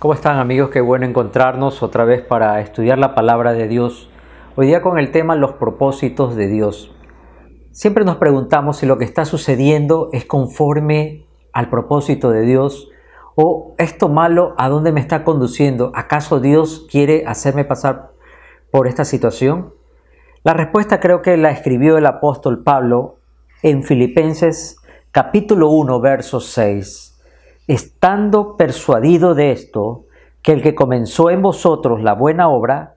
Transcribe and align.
¿Cómo 0.00 0.14
están 0.14 0.38
amigos? 0.38 0.70
Qué 0.70 0.80
bueno 0.80 1.04
encontrarnos 1.04 1.82
otra 1.82 2.06
vez 2.06 2.22
para 2.22 2.58
estudiar 2.62 2.96
la 2.96 3.14
palabra 3.14 3.52
de 3.52 3.68
Dios. 3.68 4.08
Hoy 4.56 4.68
día 4.68 4.80
con 4.80 4.98
el 4.98 5.10
tema 5.10 5.36
los 5.36 5.52
propósitos 5.52 6.36
de 6.36 6.48
Dios. 6.48 6.90
Siempre 7.70 8.06
nos 8.06 8.16
preguntamos 8.16 8.78
si 8.78 8.86
lo 8.86 8.96
que 8.96 9.04
está 9.04 9.26
sucediendo 9.26 10.08
es 10.14 10.24
conforme 10.24 11.26
al 11.52 11.68
propósito 11.68 12.30
de 12.30 12.46
Dios 12.46 12.88
o 13.34 13.74
esto 13.76 14.08
malo 14.08 14.54
a 14.56 14.70
dónde 14.70 14.90
me 14.90 15.00
está 15.00 15.22
conduciendo. 15.22 15.92
¿Acaso 15.94 16.40
Dios 16.40 16.86
quiere 16.90 17.26
hacerme 17.26 17.66
pasar 17.66 18.12
por 18.70 18.86
esta 18.86 19.04
situación? 19.04 19.74
La 20.44 20.54
respuesta 20.54 20.98
creo 20.98 21.20
que 21.20 21.36
la 21.36 21.50
escribió 21.50 21.98
el 21.98 22.06
apóstol 22.06 22.62
Pablo 22.62 23.18
en 23.62 23.82
Filipenses 23.82 24.78
capítulo 25.12 25.68
1 25.68 26.00
verso 26.00 26.40
6 26.40 27.09
estando 27.70 28.56
persuadido 28.56 29.36
de 29.36 29.52
esto, 29.52 30.06
que 30.42 30.50
el 30.50 30.60
que 30.60 30.74
comenzó 30.74 31.30
en 31.30 31.40
vosotros 31.40 32.02
la 32.02 32.14
buena 32.14 32.48
obra, 32.48 32.96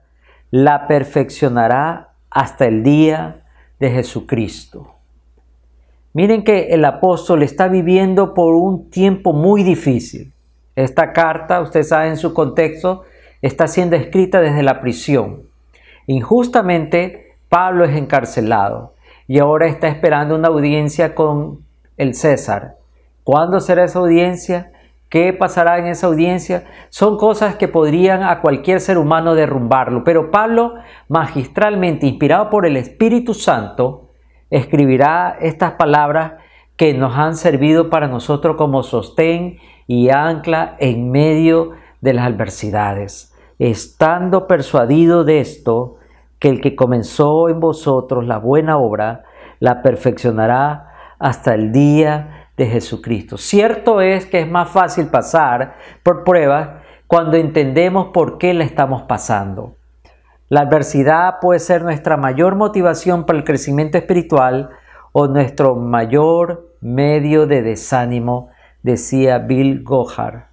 la 0.50 0.88
perfeccionará 0.88 2.14
hasta 2.28 2.64
el 2.66 2.82
día 2.82 3.44
de 3.78 3.90
Jesucristo. 3.92 4.96
Miren 6.12 6.42
que 6.42 6.70
el 6.70 6.84
apóstol 6.84 7.44
está 7.44 7.68
viviendo 7.68 8.34
por 8.34 8.54
un 8.54 8.90
tiempo 8.90 9.32
muy 9.32 9.62
difícil. 9.62 10.32
Esta 10.74 11.12
carta, 11.12 11.60
usted 11.60 11.84
sabe 11.84 12.08
en 12.08 12.16
su 12.16 12.34
contexto, 12.34 13.02
está 13.42 13.68
siendo 13.68 13.94
escrita 13.94 14.40
desde 14.40 14.64
la 14.64 14.80
prisión. 14.80 15.42
Injustamente, 16.08 17.36
Pablo 17.48 17.84
es 17.84 17.96
encarcelado 17.96 18.94
y 19.28 19.38
ahora 19.38 19.68
está 19.68 19.86
esperando 19.86 20.34
una 20.34 20.48
audiencia 20.48 21.14
con 21.14 21.60
el 21.96 22.14
César. 22.16 22.74
¿Cuándo 23.24 23.58
será 23.60 23.84
esa 23.84 24.00
audiencia? 24.00 24.70
¿Qué 25.08 25.32
pasará 25.32 25.78
en 25.78 25.86
esa 25.86 26.08
audiencia? 26.08 26.64
Son 26.90 27.16
cosas 27.16 27.56
que 27.56 27.68
podrían 27.68 28.22
a 28.22 28.40
cualquier 28.40 28.80
ser 28.80 28.98
humano 28.98 29.34
derrumbarlo. 29.34 30.04
Pero 30.04 30.30
Pablo, 30.30 30.74
magistralmente 31.08 32.06
inspirado 32.06 32.50
por 32.50 32.66
el 32.66 32.76
Espíritu 32.76 33.32
Santo, 33.32 34.10
escribirá 34.50 35.38
estas 35.40 35.72
palabras 35.72 36.34
que 36.76 36.92
nos 36.92 37.16
han 37.16 37.36
servido 37.36 37.88
para 37.88 38.08
nosotros 38.08 38.56
como 38.56 38.82
sostén 38.82 39.58
y 39.86 40.10
ancla 40.10 40.76
en 40.78 41.10
medio 41.10 41.72
de 42.02 42.12
las 42.12 42.26
adversidades. 42.26 43.34
Estando 43.58 44.46
persuadido 44.46 45.24
de 45.24 45.40
esto, 45.40 45.96
que 46.38 46.50
el 46.50 46.60
que 46.60 46.76
comenzó 46.76 47.48
en 47.48 47.60
vosotros 47.60 48.26
la 48.26 48.38
buena 48.38 48.76
obra, 48.76 49.22
la 49.60 49.80
perfeccionará 49.80 50.90
hasta 51.18 51.54
el 51.54 51.72
día 51.72 52.43
de 52.56 52.66
Jesucristo. 52.66 53.36
Cierto 53.36 54.00
es 54.00 54.26
que 54.26 54.40
es 54.40 54.50
más 54.50 54.70
fácil 54.70 55.08
pasar 55.08 55.76
por 56.02 56.24
pruebas 56.24 56.82
cuando 57.06 57.36
entendemos 57.36 58.08
por 58.12 58.38
qué 58.38 58.54
la 58.54 58.64
estamos 58.64 59.02
pasando. 59.02 59.76
La 60.48 60.60
adversidad 60.60 61.40
puede 61.40 61.58
ser 61.58 61.82
nuestra 61.82 62.16
mayor 62.16 62.54
motivación 62.54 63.24
para 63.24 63.38
el 63.38 63.44
crecimiento 63.44 63.98
espiritual 63.98 64.70
o 65.12 65.26
nuestro 65.26 65.74
mayor 65.74 66.70
medio 66.80 67.46
de 67.46 67.62
desánimo, 67.62 68.50
decía 68.82 69.38
Bill 69.38 69.82
Gohar. 69.82 70.48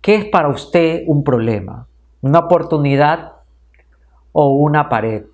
¿Qué 0.00 0.16
es 0.16 0.24
para 0.26 0.48
usted 0.48 1.04
un 1.06 1.22
problema? 1.22 1.86
¿Una 2.20 2.40
oportunidad 2.40 3.32
o 4.32 4.54
una 4.54 4.88
pared? 4.88 5.24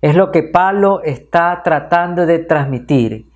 Es 0.00 0.14
lo 0.14 0.30
que 0.30 0.42
Pablo 0.42 1.02
está 1.02 1.60
tratando 1.64 2.26
de 2.26 2.38
transmitir 2.38 3.26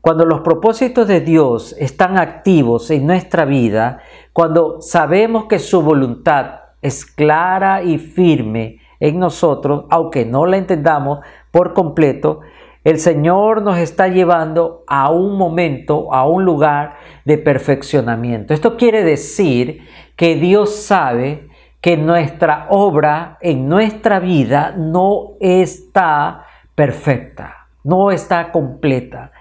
cuando 0.00 0.24
los 0.24 0.40
propósitos 0.40 1.06
de 1.06 1.20
Dios 1.20 1.76
están 1.78 2.18
activos 2.18 2.90
en 2.90 3.06
nuestra 3.06 3.44
vida, 3.44 4.00
cuando 4.32 4.80
sabemos 4.80 5.44
que 5.44 5.58
su 5.58 5.82
voluntad 5.82 6.60
es 6.80 7.04
clara 7.04 7.82
y 7.82 7.98
firme 7.98 8.78
en 8.98 9.18
nosotros, 9.18 9.84
aunque 9.90 10.24
no 10.24 10.46
la 10.46 10.56
entendamos 10.56 11.20
por 11.50 11.74
completo, 11.74 12.40
el 12.82 12.98
Señor 12.98 13.60
nos 13.60 13.76
está 13.76 14.08
llevando 14.08 14.84
a 14.86 15.10
un 15.10 15.36
momento, 15.36 16.14
a 16.14 16.26
un 16.26 16.46
lugar 16.46 16.94
de 17.26 17.36
perfeccionamiento. 17.36 18.54
Esto 18.54 18.78
quiere 18.78 19.04
decir 19.04 19.82
que 20.16 20.36
Dios 20.36 20.76
sabe 20.76 21.48
que 21.82 21.98
nuestra 21.98 22.66
obra 22.70 23.36
en 23.42 23.68
nuestra 23.68 24.18
vida 24.18 24.74
no 24.76 25.32
está 25.40 26.44
perfecta, 26.74 27.68
no 27.84 28.10
está 28.10 28.50
completa 28.50 29.32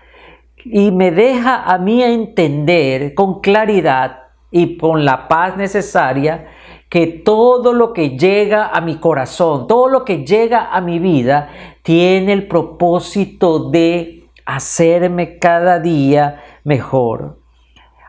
y 0.65 0.91
me 0.91 1.11
deja 1.11 1.63
a 1.63 1.77
mí 1.77 2.03
entender 2.03 3.13
con 3.13 3.39
claridad 3.39 4.23
y 4.51 4.77
con 4.77 5.05
la 5.05 5.27
paz 5.27 5.57
necesaria 5.57 6.47
que 6.89 7.05
todo 7.07 7.71
lo 7.73 7.93
que 7.93 8.17
llega 8.17 8.67
a 8.67 8.81
mi 8.81 8.97
corazón, 8.97 9.67
todo 9.67 9.87
lo 9.87 10.03
que 10.05 10.25
llega 10.25 10.71
a 10.71 10.81
mi 10.81 10.99
vida, 10.99 11.49
tiene 11.83 12.33
el 12.33 12.47
propósito 12.47 13.69
de 13.69 14.27
hacerme 14.45 15.37
cada 15.37 15.79
día 15.79 16.43
mejor. 16.63 17.37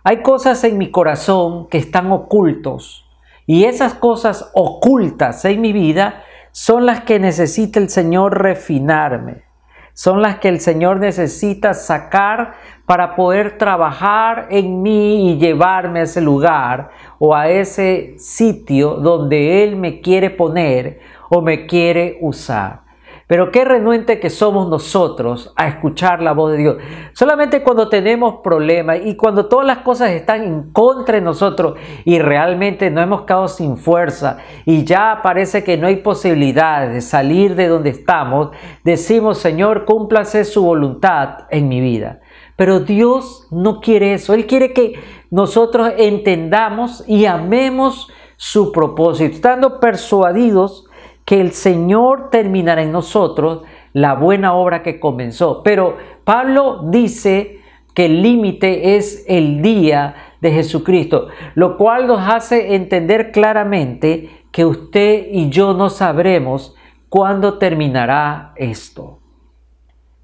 Hay 0.02 0.22
cosas 0.22 0.64
en 0.64 0.78
mi 0.78 0.90
corazón 0.90 1.68
que 1.68 1.76
están 1.76 2.10
ocultos 2.10 3.06
y 3.46 3.64
esas 3.64 3.94
cosas 3.94 4.50
ocultas 4.54 5.44
en 5.44 5.60
mi 5.60 5.72
vida 5.72 6.24
son 6.52 6.86
las 6.86 7.02
que 7.02 7.18
necesita 7.18 7.78
el 7.78 7.90
Señor 7.90 8.42
refinarme 8.42 9.49
son 9.92 10.22
las 10.22 10.38
que 10.38 10.48
el 10.48 10.60
Señor 10.60 11.00
necesita 11.00 11.74
sacar 11.74 12.54
para 12.86 13.14
poder 13.14 13.58
trabajar 13.58 14.48
en 14.50 14.82
mí 14.82 15.30
y 15.30 15.38
llevarme 15.38 16.00
a 16.00 16.04
ese 16.04 16.20
lugar 16.20 16.90
o 17.18 17.34
a 17.34 17.48
ese 17.48 18.14
sitio 18.18 18.94
donde 18.94 19.62
Él 19.62 19.76
me 19.76 20.00
quiere 20.00 20.30
poner 20.30 21.00
o 21.28 21.40
me 21.40 21.66
quiere 21.66 22.18
usar. 22.20 22.89
Pero 23.30 23.52
qué 23.52 23.64
renuente 23.64 24.18
que 24.18 24.28
somos 24.28 24.68
nosotros 24.68 25.52
a 25.54 25.68
escuchar 25.68 26.20
la 26.20 26.32
voz 26.32 26.50
de 26.50 26.58
Dios. 26.58 26.76
Solamente 27.12 27.62
cuando 27.62 27.88
tenemos 27.88 28.40
problemas 28.42 28.98
y 29.04 29.14
cuando 29.14 29.46
todas 29.46 29.64
las 29.64 29.78
cosas 29.78 30.10
están 30.10 30.42
en 30.42 30.72
contra 30.72 31.14
de 31.14 31.20
nosotros 31.20 31.78
y 32.04 32.18
realmente 32.18 32.90
no 32.90 33.00
hemos 33.00 33.22
quedado 33.22 33.46
sin 33.46 33.76
fuerza 33.76 34.38
y 34.66 34.82
ya 34.82 35.20
parece 35.22 35.62
que 35.62 35.76
no 35.76 35.86
hay 35.86 35.98
posibilidad 35.98 36.88
de 36.88 37.00
salir 37.00 37.54
de 37.54 37.68
donde 37.68 37.90
estamos, 37.90 38.50
decimos, 38.82 39.38
Señor, 39.38 39.84
cúmplase 39.84 40.44
su 40.44 40.64
voluntad 40.64 41.44
en 41.50 41.68
mi 41.68 41.80
vida. 41.80 42.22
Pero 42.56 42.80
Dios 42.80 43.46
no 43.52 43.80
quiere 43.80 44.14
eso. 44.14 44.34
Él 44.34 44.48
quiere 44.48 44.72
que 44.72 44.94
nosotros 45.30 45.92
entendamos 45.98 47.04
y 47.06 47.26
amemos 47.26 48.08
su 48.36 48.72
propósito, 48.72 49.32
estando 49.36 49.78
persuadidos 49.78 50.89
que 51.30 51.40
el 51.40 51.52
Señor 51.52 52.28
terminará 52.30 52.82
en 52.82 52.90
nosotros 52.90 53.62
la 53.92 54.14
buena 54.14 54.54
obra 54.54 54.82
que 54.82 54.98
comenzó. 54.98 55.62
Pero 55.62 55.96
Pablo 56.24 56.80
dice 56.90 57.60
que 57.94 58.06
el 58.06 58.20
límite 58.20 58.96
es 58.96 59.24
el 59.28 59.62
día 59.62 60.16
de 60.40 60.50
Jesucristo, 60.50 61.28
lo 61.54 61.76
cual 61.76 62.08
nos 62.08 62.18
hace 62.28 62.74
entender 62.74 63.30
claramente 63.30 64.28
que 64.50 64.64
usted 64.64 65.28
y 65.30 65.50
yo 65.50 65.72
no 65.72 65.88
sabremos 65.88 66.74
cuándo 67.08 67.58
terminará 67.58 68.52
esto. 68.56 69.20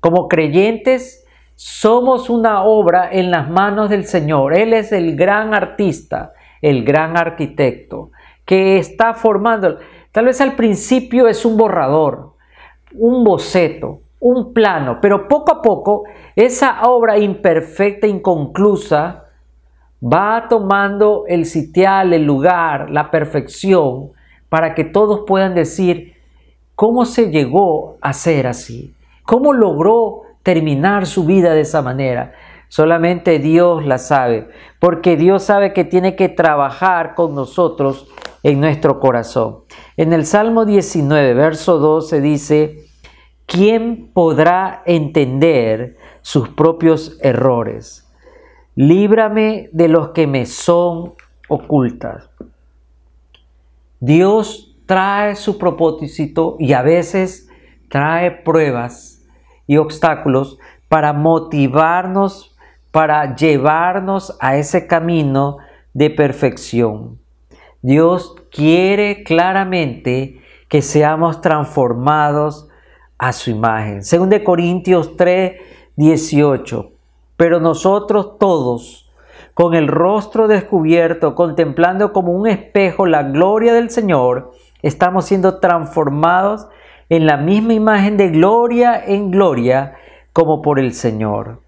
Como 0.01 0.27
creyentes, 0.27 1.25
somos 1.55 2.29
una 2.29 2.65
obra 2.65 3.11
en 3.13 3.31
las 3.31 3.49
manos 3.49 3.91
del 3.91 4.07
Señor. 4.07 4.59
Él 4.59 4.73
es 4.73 4.91
el 4.91 5.15
gran 5.15 5.55
artista, 5.55 6.33
el 6.61 6.83
gran 6.85 7.17
arquitecto, 7.17 8.11
que 8.45 8.79
está 8.79 9.15
formando. 9.15 9.79
Tal 10.17 10.25
vez 10.25 10.41
al 10.41 10.55
principio 10.55 11.29
es 11.29 11.45
un 11.45 11.59
borrador, 11.59 12.33
un 12.95 13.23
boceto, 13.23 14.01
un 14.19 14.55
plano, 14.55 14.97
pero 15.03 15.29
poco 15.29 15.53
a 15.53 15.61
poco 15.61 16.05
esa 16.35 16.89
obra 16.89 17.19
imperfecta, 17.19 18.07
inconclusa, 18.07 19.27
va 20.03 20.47
tomando 20.49 21.25
el 21.29 21.45
sitial, 21.45 22.15
el 22.15 22.25
lugar, 22.25 22.89
la 22.89 23.11
perfección, 23.11 24.13
para 24.49 24.75
que 24.75 24.85
todos 24.85 25.25
puedan 25.27 25.55
decir 25.55 26.15
cómo 26.75 27.05
se 27.05 27.31
llegó 27.31 27.99
a 28.01 28.15
ser 28.15 28.47
así, 28.47 28.95
cómo 29.23 29.53
logró 29.53 30.23
terminar 30.43 31.05
su 31.05 31.27
vida 31.27 31.53
de 31.53 31.61
esa 31.61 31.83
manera. 31.83 32.33
Solamente 32.69 33.39
Dios 33.39 33.85
la 33.85 33.99
sabe, 33.99 34.49
porque 34.81 35.17
Dios 35.17 35.43
sabe 35.43 35.75
que 35.75 35.85
tiene 35.85 36.17
que 36.17 36.31
trabajar 36.31 37.15
con 37.15 37.35
nosotros 37.35 38.09
en 38.47 38.61
nuestro 38.61 39.01
corazón. 39.01 39.65
En 39.97 40.13
el 40.13 40.25
Salmo 40.25 40.65
19, 40.65 41.35
verso 41.35 41.79
12 41.79 42.21
dice, 42.21 42.85
¿quién 43.45 44.13
podrá 44.15 44.85
entender 44.87 45.97
sus 46.23 46.51
propios 46.51 47.19
errores? 47.23 48.09
Líbrame 48.77 49.69
de 49.73 49.89
los 49.89 50.11
que 50.11 50.29
me 50.29 50.47
son 50.47 51.15
ocultas. 51.49 52.31
Dios 53.99 54.77
trae 54.87 55.35
su 55.35 55.59
propósito 55.59 56.55
y 56.61 56.73
a 56.73 56.83
veces 56.83 57.49
trae 57.89 58.31
pruebas 58.31 59.27
y 59.67 59.77
obstáculos 59.79 60.57
para 60.87 61.13
motivarnos, 61.13 62.57
para 62.93 63.35
llevarnos 63.35 64.37
a 64.39 64.57
ese 64.57 64.87
camino 64.87 65.57
de 65.95 66.11
perfección. 66.11 67.26
Dios 67.87 68.35
quiere 68.51 69.23
claramente 69.23 70.41
que 70.69 70.83
seamos 70.83 71.41
transformados 71.41 72.69
a 73.17 73.33
su 73.33 73.51
imagen. 73.51 74.03
Según 74.03 74.29
de 74.29 74.43
Corintios 74.43 75.17
3, 75.17 75.53
18. 75.95 76.91
Pero 77.37 77.61
nosotros 77.61 78.41
todos, 78.41 79.09
con 79.55 79.75
el 79.75 79.87
rostro 79.87 80.49
descubierto, 80.49 81.37
contemplando 81.37 82.13
como 82.13 82.33
un 82.33 82.49
espejo 82.49 83.07
la 83.07 83.23
gloria 83.23 83.73
del 83.73 83.91
Señor, 83.91 84.51
estamos 84.83 85.27
siendo 85.27 85.61
transformados 85.61 86.67
en 87.09 87.25
la 87.25 87.37
misma 87.37 87.75
imagen 87.75 88.17
de 88.17 88.31
gloria 88.31 89.01
en 89.07 89.31
gloria 89.31 89.95
como 90.33 90.61
por 90.61 90.81
el 90.81 90.93
Señor. 90.93 91.61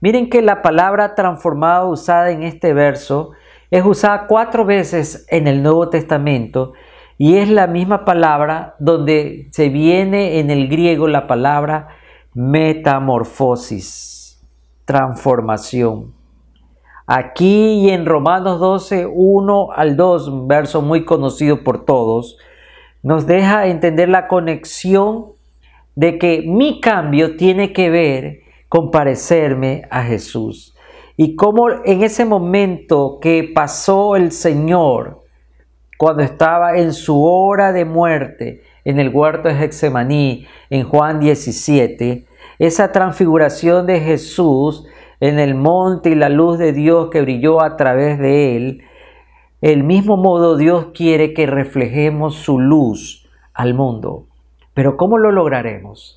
Miren 0.00 0.30
que 0.30 0.40
la 0.40 0.62
palabra 0.62 1.14
transformado 1.14 1.90
usada 1.90 2.30
en 2.30 2.42
este 2.42 2.72
verso 2.72 3.32
es 3.72 3.84
usada 3.86 4.26
cuatro 4.26 4.66
veces 4.66 5.24
en 5.30 5.46
el 5.48 5.62
Nuevo 5.62 5.88
Testamento 5.88 6.74
y 7.16 7.38
es 7.38 7.48
la 7.48 7.66
misma 7.66 8.04
palabra 8.04 8.74
donde 8.78 9.48
se 9.50 9.70
viene 9.70 10.40
en 10.40 10.50
el 10.50 10.68
griego 10.68 11.08
la 11.08 11.26
palabra 11.26 11.88
metamorfosis, 12.34 14.46
transformación. 14.84 16.12
Aquí 17.06 17.86
y 17.86 17.88
en 17.88 18.04
Romanos 18.04 18.60
12, 18.60 19.06
1 19.06 19.68
al 19.74 19.96
2, 19.96 20.28
un 20.28 20.48
verso 20.48 20.82
muy 20.82 21.06
conocido 21.06 21.64
por 21.64 21.86
todos, 21.86 22.36
nos 23.02 23.26
deja 23.26 23.68
entender 23.68 24.10
la 24.10 24.28
conexión 24.28 25.28
de 25.94 26.18
que 26.18 26.44
mi 26.46 26.78
cambio 26.78 27.38
tiene 27.38 27.72
que 27.72 27.88
ver 27.88 28.40
con 28.68 28.90
parecerme 28.90 29.88
a 29.90 30.02
Jesús. 30.02 30.76
Y 31.16 31.36
cómo 31.36 31.68
en 31.84 32.02
ese 32.02 32.24
momento 32.24 33.18
que 33.20 33.50
pasó 33.54 34.16
el 34.16 34.32
Señor, 34.32 35.22
cuando 35.98 36.22
estaba 36.22 36.78
en 36.78 36.92
su 36.92 37.22
hora 37.24 37.72
de 37.72 37.84
muerte 37.84 38.62
en 38.84 38.98
el 38.98 39.10
huerto 39.10 39.48
de 39.48 39.64
Hexemaní, 39.64 40.46
en 40.70 40.84
Juan 40.84 41.20
17, 41.20 42.26
esa 42.58 42.92
transfiguración 42.92 43.86
de 43.86 44.00
Jesús 44.00 44.86
en 45.20 45.38
el 45.38 45.54
monte 45.54 46.10
y 46.10 46.14
la 46.14 46.28
luz 46.28 46.58
de 46.58 46.72
Dios 46.72 47.10
que 47.10 47.20
brilló 47.20 47.62
a 47.62 47.76
través 47.76 48.18
de 48.18 48.56
él, 48.56 48.82
el 49.60 49.84
mismo 49.84 50.16
modo 50.16 50.56
Dios 50.56 50.86
quiere 50.92 51.34
que 51.34 51.46
reflejemos 51.46 52.34
su 52.34 52.58
luz 52.58 53.28
al 53.54 53.74
mundo. 53.74 54.26
Pero 54.74 54.96
¿cómo 54.96 55.18
lo 55.18 55.30
lograremos? 55.30 56.16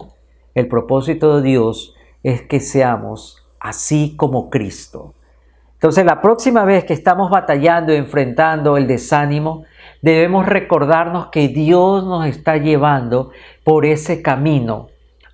El 0.55 0.67
propósito 0.67 1.35
de 1.35 1.43
Dios 1.43 1.95
es 2.23 2.41
que 2.41 2.59
seamos 2.59 3.44
así 3.65 4.15
como 4.15 4.51
Cristo. 4.51 5.15
Entonces 5.73 6.05
la 6.05 6.21
próxima 6.21 6.65
vez 6.65 6.85
que 6.85 6.93
estamos 6.93 7.31
batallando 7.31 7.93
enfrentando 7.93 8.77
el 8.77 8.85
desánimo, 8.85 9.65
debemos 10.03 10.45
recordarnos 10.45 11.27
que 11.27 11.47
Dios 11.47 12.03
nos 12.05 12.27
está 12.27 12.57
llevando 12.57 13.31
por 13.63 13.85
ese 13.85 14.21
camino, 14.21 14.89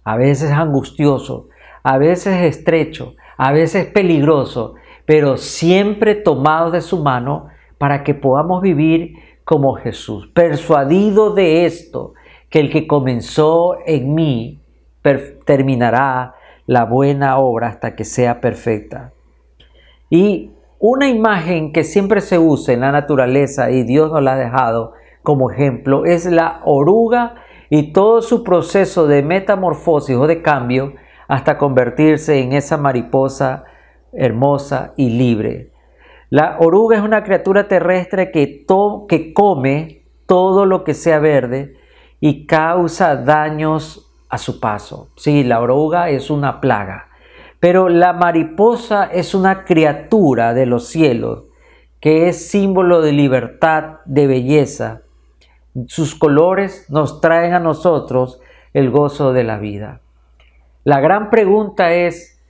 a 0.06 0.16
veces 0.16 0.52
angustioso, 0.52 1.50
a 1.84 1.98
veces 1.98 2.42
estrecho, 2.44 3.16
a 3.36 3.52
veces 3.52 3.88
peligroso, 3.88 4.76
pero 5.06 5.36
siempre 5.36 6.16
tomado 6.16 6.72
de 6.72 6.82
su 6.82 7.04
mano 7.04 7.48
para 7.78 8.04
que 8.04 8.14
podamos 8.14 8.62
vivir 8.62 9.16
como 9.44 9.76
Jesús, 9.76 10.30
persuadido 10.34 11.34
de 11.34 11.66
esto, 11.66 12.14
que 12.50 12.62
el 12.62 12.72
que 12.72 12.88
comenzó 12.88 13.78
en 13.86 14.16
mí 14.16 14.62
terminará 15.46 16.36
la 16.68 16.86
buena 16.86 17.38
obra 17.38 17.68
hasta 17.68 17.96
que 17.96 18.04
sea 18.04 18.42
perfecta. 18.42 19.12
Y 20.10 20.52
una 20.80 21.08
imagen 21.10 21.74
que 21.74 21.84
siempre 21.84 22.22
se 22.22 22.40
usa 22.40 22.74
en 22.74 22.82
la 22.82 22.92
naturaleza 22.92 23.72
y 23.72 23.84
Dios 23.84 24.12
nos 24.12 24.24
la 24.24 24.34
ha 24.34 24.38
dejado 24.38 24.94
como 25.24 25.52
ejemplo 25.52 26.06
es 26.06 26.26
la 26.26 26.62
oruga 26.66 27.36
y 27.70 27.94
todo 27.94 28.22
su 28.22 28.44
proceso 28.44 29.08
de 29.08 29.24
metamorfosis 29.24 30.16
o 30.18 30.28
de 30.28 30.42
cambio 30.42 30.94
hasta 31.28 31.58
convertirse 31.58 32.40
en 32.40 32.54
esa 32.54 32.78
mariposa 32.78 33.64
hermosa 34.12 34.94
y 34.98 35.12
libre. 35.12 35.72
La 36.30 36.58
oruga 36.60 36.98
es 36.98 37.04
una 37.04 37.24
criatura 37.24 37.68
terrestre 37.68 38.32
que, 38.32 38.66
que 39.08 39.34
come 39.34 40.04
todo 40.26 40.66
lo 40.66 40.84
que 40.84 40.94
sea 40.94 41.20
verde 41.20 41.76
y 42.20 42.46
causa 42.46 43.16
daños 43.16 44.11
a 44.32 44.38
su 44.38 44.60
paso. 44.60 45.10
Sí, 45.16 45.44
la 45.44 45.60
oruga 45.60 46.10
es 46.10 46.32
una 46.32 46.60
plaga, 46.60 47.10
pero 47.60 47.90
la 47.90 48.14
mariposa 48.14 49.06
es 49.06 49.36
una 49.36 49.66
criatura 49.66 50.54
de 50.54 50.66
los 50.66 50.88
cielos 50.88 51.44
que 52.00 52.30
es 52.30 52.50
símbolo 52.50 53.02
de 53.02 53.12
libertad, 53.12 54.00
de 54.06 54.26
belleza. 54.26 55.02
Sus 55.86 56.16
colores 56.16 56.88
nos 56.90 57.22
traen 57.22 57.54
a 57.54 57.60
nosotros 57.60 58.40
el 58.74 58.90
gozo 58.90 59.34
de 59.34 59.44
la 59.44 59.60
vida. 59.60 60.02
La 60.84 61.00
gran 61.00 61.30
pregunta 61.30 61.94
es, 61.94 62.42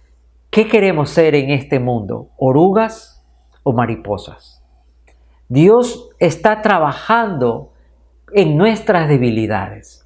¿qué 0.50 0.70
queremos 0.70 1.10
ser 1.10 1.36
en 1.36 1.50
este 1.50 1.80
mundo? 1.80 2.30
¿Orugas 2.38 3.22
o 3.64 3.74
mariposas. 3.74 4.64
Dios 5.48 6.10
está 6.20 6.62
trabajando 6.62 7.74
en 8.34 8.58
nuestras 8.58 9.10
debilidades, 9.10 10.01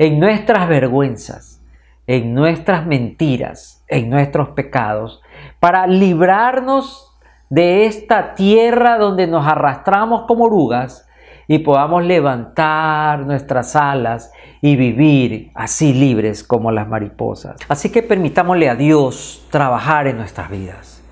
en 0.00 0.18
nuestras 0.18 0.66
vergüenzas, 0.66 1.60
en 2.06 2.32
nuestras 2.32 2.86
mentiras, 2.86 3.84
en 3.86 4.08
nuestros 4.08 4.48
pecados, 4.48 5.20
para 5.60 5.86
librarnos 5.86 7.14
de 7.50 7.84
esta 7.84 8.34
tierra 8.34 8.96
donde 8.96 9.26
nos 9.26 9.46
arrastramos 9.46 10.22
como 10.26 10.44
orugas 10.44 11.06
y 11.48 11.58
podamos 11.58 12.02
levantar 12.02 13.26
nuestras 13.26 13.76
alas 13.76 14.32
y 14.62 14.74
vivir 14.74 15.50
así 15.54 15.92
libres 15.92 16.44
como 16.44 16.70
las 16.70 16.88
mariposas. 16.88 17.58
Así 17.68 17.92
que 17.92 18.02
permitámosle 18.02 18.70
a 18.70 18.76
Dios 18.76 19.46
trabajar 19.50 20.06
en 20.06 20.16
nuestras 20.16 20.48
vidas 20.48 21.02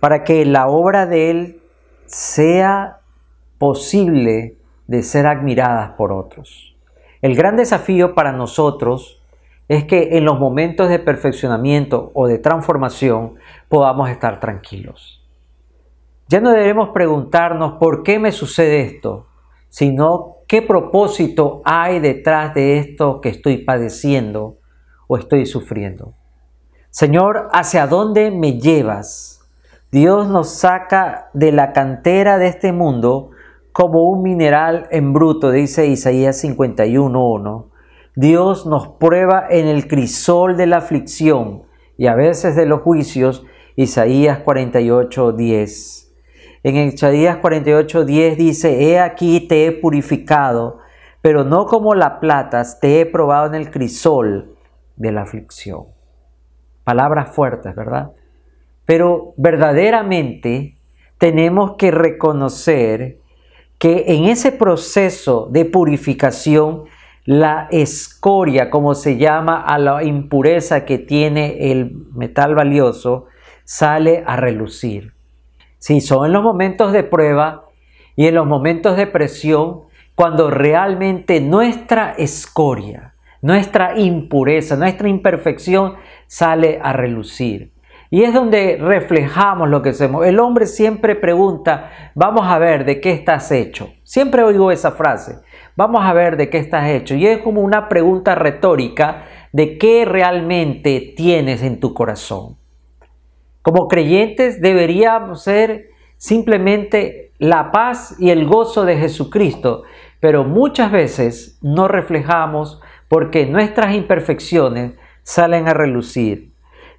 para 0.00 0.24
que 0.24 0.44
la 0.46 0.66
obra 0.66 1.06
de 1.06 1.30
Él 1.30 1.62
sea 2.06 2.98
posible 3.58 4.56
de 4.88 5.04
ser 5.04 5.28
admirada 5.28 5.94
por 5.96 6.10
otros. 6.10 6.71
El 7.22 7.36
gran 7.36 7.56
desafío 7.56 8.16
para 8.16 8.32
nosotros 8.32 9.22
es 9.68 9.84
que 9.84 10.18
en 10.18 10.24
los 10.24 10.40
momentos 10.40 10.88
de 10.88 10.98
perfeccionamiento 10.98 12.10
o 12.14 12.26
de 12.26 12.38
transformación 12.38 13.36
podamos 13.68 14.10
estar 14.10 14.40
tranquilos. 14.40 15.24
Ya 16.28 16.40
no 16.40 16.50
debemos 16.50 16.90
preguntarnos 16.90 17.74
por 17.74 18.02
qué 18.02 18.18
me 18.18 18.32
sucede 18.32 18.80
esto, 18.80 19.28
sino 19.68 20.38
qué 20.48 20.62
propósito 20.62 21.62
hay 21.64 22.00
detrás 22.00 22.54
de 22.54 22.78
esto 22.78 23.20
que 23.20 23.28
estoy 23.28 23.58
padeciendo 23.58 24.58
o 25.06 25.16
estoy 25.16 25.46
sufriendo. 25.46 26.14
Señor, 26.90 27.48
¿hacia 27.52 27.86
dónde 27.86 28.30
me 28.30 28.58
llevas? 28.58 29.40
Dios 29.92 30.26
nos 30.26 30.48
saca 30.50 31.30
de 31.34 31.52
la 31.52 31.72
cantera 31.72 32.38
de 32.38 32.48
este 32.48 32.72
mundo 32.72 33.31
como 33.72 34.08
un 34.08 34.22
mineral 34.22 34.86
en 34.90 35.12
bruto, 35.12 35.50
dice 35.50 35.86
Isaías 35.86 36.44
51.1. 36.44 37.66
Dios 38.14 38.66
nos 38.66 38.88
prueba 38.88 39.46
en 39.48 39.66
el 39.66 39.88
crisol 39.88 40.56
de 40.56 40.66
la 40.66 40.78
aflicción 40.78 41.62
y 41.96 42.06
a 42.06 42.14
veces 42.14 42.54
de 42.56 42.66
los 42.66 42.82
juicios, 42.82 43.44
Isaías 43.74 44.44
48.10. 44.44 46.08
En 46.64 46.76
Isaías 46.76 47.38
48.10 47.40 48.36
dice, 48.36 48.82
He 48.82 49.00
aquí 49.00 49.40
te 49.48 49.66
he 49.66 49.72
purificado, 49.72 50.78
pero 51.22 51.44
no 51.44 51.66
como 51.66 51.94
la 51.94 52.20
plata, 52.20 52.62
te 52.80 53.00
he 53.00 53.06
probado 53.06 53.46
en 53.46 53.54
el 53.54 53.70
crisol 53.70 54.56
de 54.96 55.12
la 55.12 55.22
aflicción. 55.22 55.86
Palabras 56.84 57.34
fuertes, 57.34 57.74
¿verdad? 57.74 58.12
Pero 58.84 59.32
verdaderamente 59.36 60.76
tenemos 61.18 61.76
que 61.76 61.90
reconocer 61.90 63.21
que 63.82 64.04
en 64.06 64.26
ese 64.26 64.52
proceso 64.52 65.48
de 65.50 65.64
purificación, 65.64 66.84
la 67.24 67.66
escoria, 67.72 68.70
como 68.70 68.94
se 68.94 69.16
llama 69.16 69.60
a 69.60 69.76
la 69.76 70.04
impureza 70.04 70.84
que 70.84 70.98
tiene 70.98 71.72
el 71.72 71.90
metal 72.14 72.54
valioso, 72.54 73.26
sale 73.64 74.22
a 74.24 74.36
relucir. 74.36 75.14
Si 75.78 76.00
son 76.00 76.26
en 76.26 76.32
los 76.32 76.44
momentos 76.44 76.92
de 76.92 77.02
prueba 77.02 77.64
y 78.14 78.28
en 78.28 78.36
los 78.36 78.46
momentos 78.46 78.96
de 78.96 79.08
presión, 79.08 79.80
cuando 80.14 80.48
realmente 80.48 81.40
nuestra 81.40 82.12
escoria, 82.12 83.14
nuestra 83.40 83.98
impureza, 83.98 84.76
nuestra 84.76 85.08
imperfección 85.08 85.94
sale 86.28 86.78
a 86.80 86.92
relucir. 86.92 87.72
Y 88.12 88.24
es 88.24 88.34
donde 88.34 88.76
reflejamos 88.78 89.70
lo 89.70 89.80
que 89.80 89.88
hacemos. 89.88 90.26
El 90.26 90.38
hombre 90.38 90.66
siempre 90.66 91.14
pregunta, 91.14 91.90
vamos 92.14 92.46
a 92.46 92.58
ver 92.58 92.84
de 92.84 93.00
qué 93.00 93.10
estás 93.10 93.50
hecho. 93.50 93.88
Siempre 94.02 94.42
oigo 94.42 94.70
esa 94.70 94.90
frase, 94.90 95.38
vamos 95.76 96.04
a 96.04 96.12
ver 96.12 96.36
de 96.36 96.50
qué 96.50 96.58
estás 96.58 96.90
hecho. 96.90 97.14
Y 97.14 97.26
es 97.26 97.38
como 97.38 97.62
una 97.62 97.88
pregunta 97.88 98.34
retórica 98.34 99.24
de 99.54 99.78
qué 99.78 100.04
realmente 100.04 101.14
tienes 101.16 101.62
en 101.62 101.80
tu 101.80 101.94
corazón. 101.94 102.58
Como 103.62 103.88
creyentes 103.88 104.60
deberíamos 104.60 105.42
ser 105.42 105.86
simplemente 106.18 107.32
la 107.38 107.72
paz 107.72 108.14
y 108.18 108.28
el 108.28 108.46
gozo 108.46 108.84
de 108.84 108.98
Jesucristo, 108.98 109.84
pero 110.20 110.44
muchas 110.44 110.92
veces 110.92 111.58
no 111.62 111.88
reflejamos 111.88 112.78
porque 113.08 113.46
nuestras 113.46 113.94
imperfecciones 113.94 114.96
salen 115.22 115.66
a 115.66 115.72
relucir. 115.72 116.51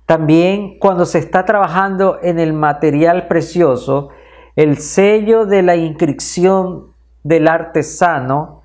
También 0.05 0.79
cuando 0.79 1.05
se 1.05 1.19
está 1.19 1.45
trabajando 1.45 2.19
en 2.21 2.39
el 2.39 2.53
material 2.53 3.27
precioso, 3.27 4.09
el 4.55 4.77
sello 4.77 5.45
de 5.45 5.63
la 5.63 5.75
inscripción 5.75 6.87
del 7.23 7.47
artesano 7.47 8.61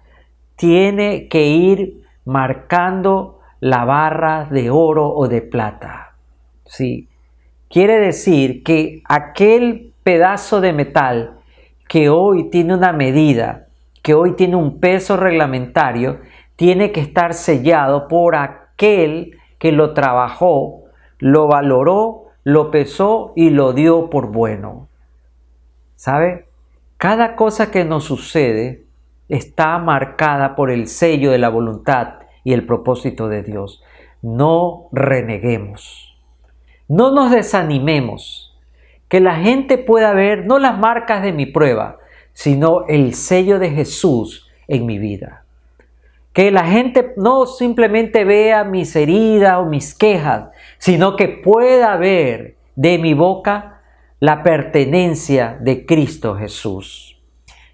tiene 0.57 1.29
que 1.29 1.47
ir 1.47 2.03
marcando 2.25 3.39
la 3.61 3.85
barra 3.85 4.47
de 4.51 4.71
oro 4.71 5.09
o 5.15 5.29
de 5.29 5.41
plata. 5.41 6.15
¿sí? 6.67 7.09
Quiere 7.71 7.99
decir 8.01 8.63
que 8.63 9.03
aquel 9.09 9.93
pedazo 10.03 10.61
de 10.61 10.73
metal 10.73 11.39
que 11.89 12.09
hoy 12.09 12.51
tiene 12.51 12.75
una 12.75 12.93
medida, 12.93 13.69
que 14.03 14.15
hoy 14.15 14.37
tiene 14.37 14.57
un 14.57 14.81
peso 14.81 15.17
reglamentario, 15.17 16.21
tiene 16.57 16.93
que 16.93 17.01
estar 17.01 17.35
sellado 17.35 18.09
por 18.09 18.37
aquel 18.37 19.39
que 19.59 19.73
lo 19.73 19.95
trabajó, 19.95 20.88
lo 21.19 21.47
valoró, 21.47 22.27
lo 22.45 22.71
pesó 22.71 23.33
y 23.37 23.51
lo 23.51 23.73
dio 23.73 24.11
por 24.11 24.33
bueno. 24.33 24.89
¿Sabe? 25.97 26.47
Cada 26.97 27.37
cosa 27.37 27.71
que 27.71 27.85
nos 27.85 28.05
sucede 28.05 28.85
está 29.29 29.79
marcada 29.79 30.57
por 30.57 30.71
el 30.71 30.89
sello 30.89 31.31
de 31.31 31.39
la 31.39 31.49
voluntad 31.49 32.15
y 32.45 32.53
el 32.53 32.67
propósito 32.67 33.29
de 33.29 33.43
Dios. 33.43 33.83
No 34.23 34.89
reneguemos. 34.93 36.17
No 36.89 37.11
nos 37.11 37.31
desanimemos. 37.31 38.57
Que 39.09 39.21
la 39.21 39.37
gente 39.37 39.79
pueda 39.79 40.13
ver 40.13 40.47
no 40.47 40.59
las 40.59 40.79
marcas 40.79 41.23
de 41.23 41.33
mi 41.33 41.47
prueba, 41.47 41.99
sino 42.33 42.87
el 42.89 43.15
sello 43.15 43.59
de 43.59 43.71
Jesús 43.71 44.49
en 44.67 44.85
mi 44.87 44.99
vida. 44.99 45.45
Que 46.39 46.53
la 46.53 46.67
gente 46.67 47.15
no 47.17 47.47
simplemente 47.47 48.25
vea 48.25 48.63
mis 48.63 48.95
heridas 48.95 49.57
o 49.59 49.65
mis 49.65 49.93
quejas, 49.93 50.51
sino 50.79 51.17
que 51.17 51.27
pueda 51.27 51.97
ver 51.97 52.55
de 52.77 52.97
mi 52.99 53.13
boca 53.13 53.81
la 54.21 54.45
pertenencia 54.45 55.59
de 55.61 55.85
Cristo 55.85 56.37
Jesús. 56.37 57.21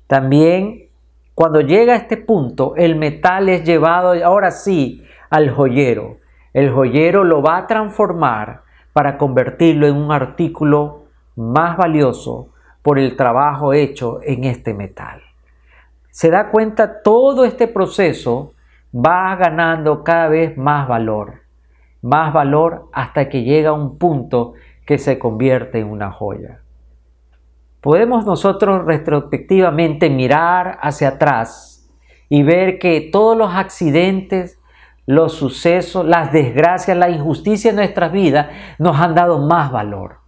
También 0.07 0.89
cuando 1.35 1.61
llega 1.61 1.93
a 1.93 1.97
este 1.97 2.17
punto, 2.17 2.75
el 2.77 2.97
metal 2.97 3.51
es 3.51 3.65
llevado 3.65 4.15
ahora 4.25 4.51
sí 4.51 5.05
al 5.29 5.51
joyero. 5.51 6.17
El 6.55 6.73
joyero 6.73 7.23
lo 7.23 7.43
va 7.43 7.59
a 7.59 7.67
transformar 7.67 8.63
para 8.95 9.19
convertirlo 9.19 9.87
en 9.87 9.97
un 9.97 10.11
artículo 10.11 11.03
más 11.37 11.77
valioso 11.77 12.49
por 12.81 12.99
el 12.99 13.15
trabajo 13.15 13.75
hecho 13.75 14.21
en 14.23 14.45
este 14.45 14.73
metal. 14.73 15.21
Se 16.09 16.31
da 16.31 16.51
cuenta, 16.51 17.03
todo 17.03 17.45
este 17.45 17.69
proceso 17.69 18.54
va 18.95 19.35
ganando 19.37 20.05
cada 20.05 20.29
vez 20.29 20.57
más 20.57 20.87
valor, 20.87 21.43
más 22.01 22.33
valor 22.33 22.89
hasta 22.93 23.29
que 23.29 23.43
llega 23.43 23.71
a 23.71 23.75
un 23.75 23.99
punto 23.99 24.55
que 24.87 24.99
se 24.99 25.19
convierte 25.19 25.81
en 25.81 25.89
una 25.89 26.13
joya. 26.13 26.61
Podemos 27.81 28.25
nosotros 28.25 28.85
retrospectivamente 28.85 30.09
mirar 30.09 30.79
hacia 30.81 31.09
atrás 31.09 31.91
y 32.29 32.43
ver 32.43 32.79
que 32.79 33.11
todos 33.13 33.37
los 33.37 33.55
accidentes, 33.55 34.59
los 35.07 35.35
sucesos, 35.35 36.07
las 36.07 36.33
desgracias, 36.33 36.97
la 36.97 37.11
injusticia 37.11 37.71
en 37.71 37.77
nuestras 37.77 38.13
vidas 38.13 38.49
nos 38.79 38.99
han 38.99 39.15
dado 39.15 39.39
más 39.39 39.71
valor. 39.71 40.21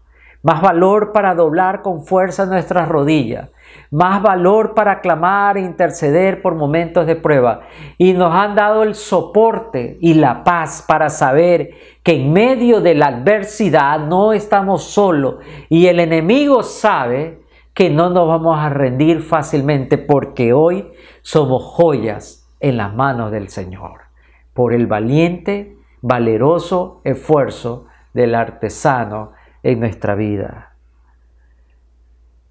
Más 0.43 0.61
valor 0.61 1.13
para 1.13 1.35
doblar 1.35 1.83
con 1.83 2.05
fuerza 2.05 2.47
nuestras 2.47 2.89
rodillas, 2.89 3.51
más 3.91 4.23
valor 4.23 4.75
para 4.75 5.01
clamar 5.01 5.57
e 5.57 5.61
interceder 5.61 6.43
por 6.43 6.55
momentos 6.55 7.07
de 7.07 7.17
prueba. 7.17 7.63
Y 7.99 8.13
nos 8.13 8.35
han 8.35 8.55
dado 8.55 8.83
el 8.83 8.95
soporte 8.95 9.99
y 10.01 10.15
la 10.15 10.45
paz 10.45 10.85
para 10.87 11.09
saber 11.09 11.71
que 12.03 12.17
en 12.17 12.33
medio 12.33 12.81
de 12.81 12.95
la 12.95 13.07
adversidad 13.07 14.01
no 14.01 14.33
estamos 14.33 14.85
solos 14.85 15.37
y 15.69 15.87
el 15.87 16.01
enemigo 16.01 16.63
sabe 16.63 17.41
que 17.75 17.91
no 17.91 18.11
nos 18.11 18.27
vamos 18.27 18.59
a 18.59 18.71
rendir 18.71 19.21
fácilmente 19.21 19.99
porque 19.99 20.53
hoy 20.53 20.91
somos 21.23 21.63
joyas 21.63 22.49
en 22.61 22.77
las 22.77 22.95
manos 22.95 23.31
del 23.31 23.49
Señor 23.49 24.07
por 24.55 24.73
el 24.73 24.87
valiente, 24.87 25.77
valeroso 26.01 27.03
esfuerzo 27.05 27.87
del 28.15 28.35
artesano 28.35 29.33
en 29.63 29.81
nuestra 29.81 30.15
vida. 30.15 30.76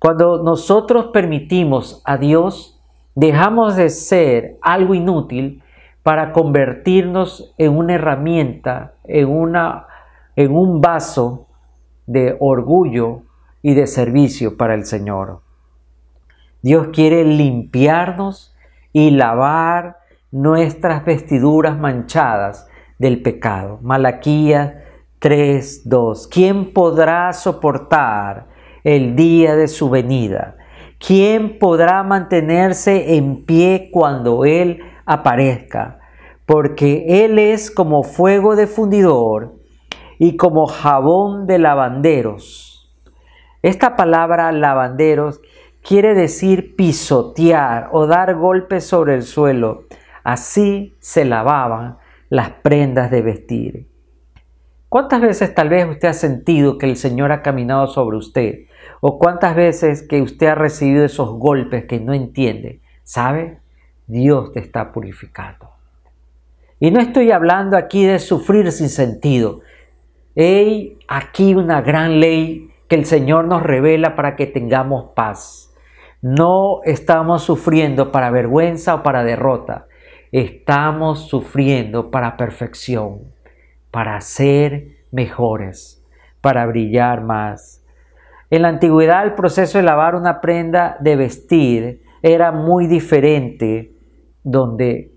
Cuando 0.06 0.44
nosotros 0.44 1.08
permitimos 1.08 2.04
a 2.06 2.18
Dios, 2.18 2.80
dejamos 3.16 3.76
de 3.76 3.90
ser 3.90 4.60
algo 4.62 4.94
inútil 4.94 5.64
para 6.04 6.32
convertirnos 6.32 7.56
en 7.58 7.76
una 7.76 7.96
herramienta, 7.96 8.94
en, 9.06 9.28
una, 9.28 9.88
en 10.36 10.56
un 10.56 10.80
vaso 10.80 11.48
de 12.06 12.38
orgullo 12.40 13.24
y 13.64 13.74
de 13.74 13.88
servicio 13.88 14.58
para 14.58 14.76
el 14.76 14.86
Señor. 14.86 15.42
Dios 16.62 16.90
quiere 16.94 17.26
limpiarnos 17.26 18.56
y 18.94 19.10
lavar 19.10 19.98
nuestras 20.30 21.04
vestiduras 21.04 21.80
manchadas 21.80 22.70
del 23.00 23.24
pecado. 23.24 23.80
Malaquías 23.82 24.72
3:2. 25.20 26.28
¿Quién 26.30 26.74
podrá 26.74 27.34
soportar 27.34 28.54
el 28.86 29.18
día 29.18 29.58
de 29.58 29.68
su 29.68 29.90
venida? 29.90 30.56
¿Quién 30.98 31.60
podrá 31.60 32.04
mantenerse 32.04 33.16
en 33.16 33.44
pie 33.44 33.90
cuando 33.92 34.46
Él 34.46 34.80
aparezca? 35.06 36.00
Porque 36.46 37.26
Él 37.26 37.38
es 37.38 37.70
como 37.70 38.04
fuego 38.04 38.56
de 38.56 38.68
fundidor 38.68 39.56
y 40.18 40.38
como 40.38 40.68
jabón 40.68 41.48
de 41.48 41.58
lavanderos. 41.60 42.96
Esta 43.62 43.96
palabra 43.96 44.52
lavanderos 44.52 45.42
quiere 45.82 46.14
decir 46.14 46.76
pisotear 46.76 47.90
o 47.92 48.06
dar 48.08 48.36
golpes 48.36 48.86
sobre 48.86 49.16
el 49.16 49.24
suelo. 49.24 49.86
Así 50.24 50.96
se 51.00 51.26
lavaban 51.26 51.98
las 52.30 52.52
prendas 52.62 53.10
de 53.10 53.22
vestir. 53.22 53.88
¿Cuántas 54.90 55.22
veces 55.22 55.54
tal 55.54 55.70
vez 55.70 55.88
usted 55.88 56.08
ha 56.08 56.14
sentido 56.14 56.78
que 56.78 56.86
el 56.86 56.96
Señor 56.96 57.32
ha 57.32 57.42
caminado 57.42 57.88
sobre 57.88 58.18
usted? 58.18 58.66
¿O 59.02 59.20
cuántas 59.20 59.56
veces 59.56 60.04
que 60.04 60.22
usted 60.22 60.48
ha 60.48 60.56
recibido 60.56 61.06
esos 61.06 61.30
golpes 61.32 61.86
que 61.86 62.00
no 62.00 62.14
entiende? 62.14 62.82
¿Sabe? 63.04 63.60
Dios 64.08 64.52
te 64.52 64.60
está 64.60 64.92
purificando. 64.92 65.70
Y 66.80 66.92
no 66.92 67.00
estoy 67.00 67.32
hablando 67.32 67.78
aquí 67.78 68.06
de 68.06 68.20
sufrir 68.20 68.72
sin 68.72 68.90
sentido. 68.90 69.62
Hay 70.36 70.98
aquí 71.08 71.56
una 71.56 71.82
gran 71.82 72.20
ley 72.20 72.70
que 72.88 72.96
el 72.96 73.06
Señor 73.06 73.46
nos 73.46 73.64
revela 73.64 74.16
para 74.16 74.36
que 74.36 74.46
tengamos 74.46 75.12
paz. 75.16 75.74
No 76.22 76.82
estamos 76.84 77.44
sufriendo 77.44 78.12
para 78.12 78.32
vergüenza 78.32 78.96
o 78.96 79.04
para 79.04 79.24
derrota. 79.24 79.88
Estamos 80.32 81.30
sufriendo 81.30 82.12
para 82.12 82.36
perfección, 82.36 83.22
para 83.92 84.20
ser 84.22 84.88
mejores, 85.12 86.04
para 86.42 86.66
brillar 86.66 87.24
más. 87.24 87.85
En 88.50 88.62
la 88.62 88.70
antigüedad 88.70 89.24
el 89.24 89.34
proceso 89.34 89.78
de 89.78 89.84
lavar 89.84 90.16
una 90.16 90.42
prenda 90.42 90.98
de 91.00 91.16
vestir 91.16 92.04
era 92.22 92.52
muy 92.52 92.88
diferente 92.88 93.92
donde 94.44 95.12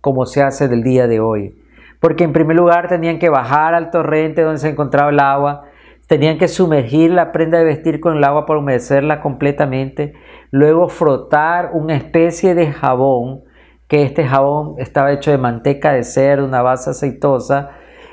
como 0.00 0.26
se 0.26 0.42
hace 0.42 0.68
del 0.68 0.82
día 0.82 1.06
de 1.06 1.20
hoy. 1.20 1.56
Porque 2.00 2.24
en 2.24 2.32
primer 2.32 2.56
lugar 2.56 2.88
tenían 2.88 3.18
que 3.18 3.28
bajar 3.28 3.74
al 3.74 3.90
torrente 3.90 4.42
donde 4.42 4.58
se 4.58 4.70
encontraba 4.70 5.10
el 5.10 5.20
agua, 5.20 5.64
Tenían 6.10 6.38
que 6.38 6.48
sumergir 6.48 7.12
la 7.12 7.30
prenda 7.30 7.58
de 7.58 7.64
vestir 7.64 8.00
con 8.00 8.16
el 8.16 8.24
agua 8.24 8.44
para 8.44 8.58
humedecerla 8.58 9.20
completamente. 9.20 10.12
Luego 10.50 10.88
frotar 10.88 11.70
una 11.72 11.94
especie 11.94 12.56
de 12.56 12.72
jabón, 12.72 13.44
que 13.86 14.02
este 14.02 14.26
jabón 14.26 14.74
estaba 14.78 15.12
hecho 15.12 15.30
de 15.30 15.38
manteca 15.38 15.92
de 15.92 16.02
cerdo, 16.02 16.44
una 16.44 16.62
base 16.62 16.90
aceitosa, 16.90 17.70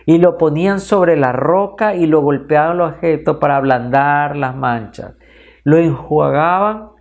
y 0.08 0.20
lo 0.20 0.38
ponían 0.38 0.80
sobre 0.80 1.18
la 1.18 1.34
roca 1.34 1.94
y 1.94 2.06
lo 2.08 2.22
golpeaban 2.22 2.78
los 2.78 2.94
objetos 2.94 3.38
para 3.38 3.58
ablandar 3.58 4.38
las 4.38 4.56
manchas. 4.56 5.16
Lo 5.66 5.78
enjuagaban 5.78 6.92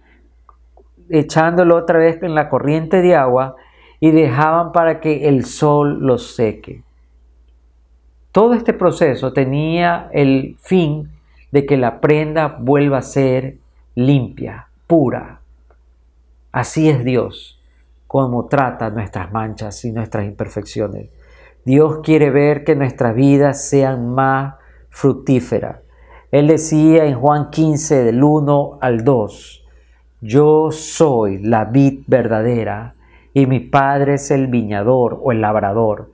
echándolo 1.09 1.77
otra 1.77 2.01
vez 2.01 2.21
en 2.25 2.35
la 2.35 2.49
corriente 2.49 3.01
de 3.03 3.15
agua 3.15 3.55
y 4.01 4.11
dejaban 4.11 4.73
para 4.73 4.99
que 4.99 5.29
el 5.29 5.45
sol 5.45 6.01
lo 6.01 6.19
seque. 6.19 6.83
Todo 8.33 8.55
este 8.55 8.73
proceso 8.73 9.33
tenía 9.33 10.11
el 10.13 10.57
fin 10.59 11.09
de 11.53 11.65
que 11.65 11.77
la 11.77 12.01
prenda 12.01 12.57
vuelva 12.59 12.99
a 12.99 13.03
ser 13.03 13.59
limpia, 13.95 14.67
pura. 14.89 15.43
Así 16.51 16.89
es 16.89 17.05
Dios, 17.05 17.63
como 18.09 18.47
trata 18.47 18.91
nuestras 18.91 19.33
manchas 19.33 19.85
y 19.85 19.93
nuestras 19.93 20.25
imperfecciones. 20.25 21.11
Dios 21.66 21.99
quiere 22.04 22.30
ver 22.30 22.62
que 22.62 22.76
nuestras 22.76 23.16
vidas 23.16 23.68
sean 23.68 24.14
más 24.14 24.54
fructíferas. 24.88 25.80
Él 26.30 26.46
decía 26.46 27.06
en 27.06 27.18
Juan 27.18 27.50
15 27.50 28.04
del 28.04 28.23
1 28.23 28.78
al 28.80 29.02
2, 29.02 29.64
yo 30.20 30.70
soy 30.70 31.38
la 31.42 31.64
vid 31.64 32.04
verdadera 32.06 32.94
y 33.35 33.46
mi 33.46 33.58
Padre 33.58 34.14
es 34.14 34.30
el 34.30 34.46
viñador 34.46 35.18
o 35.20 35.32
el 35.32 35.40
labrador. 35.40 36.12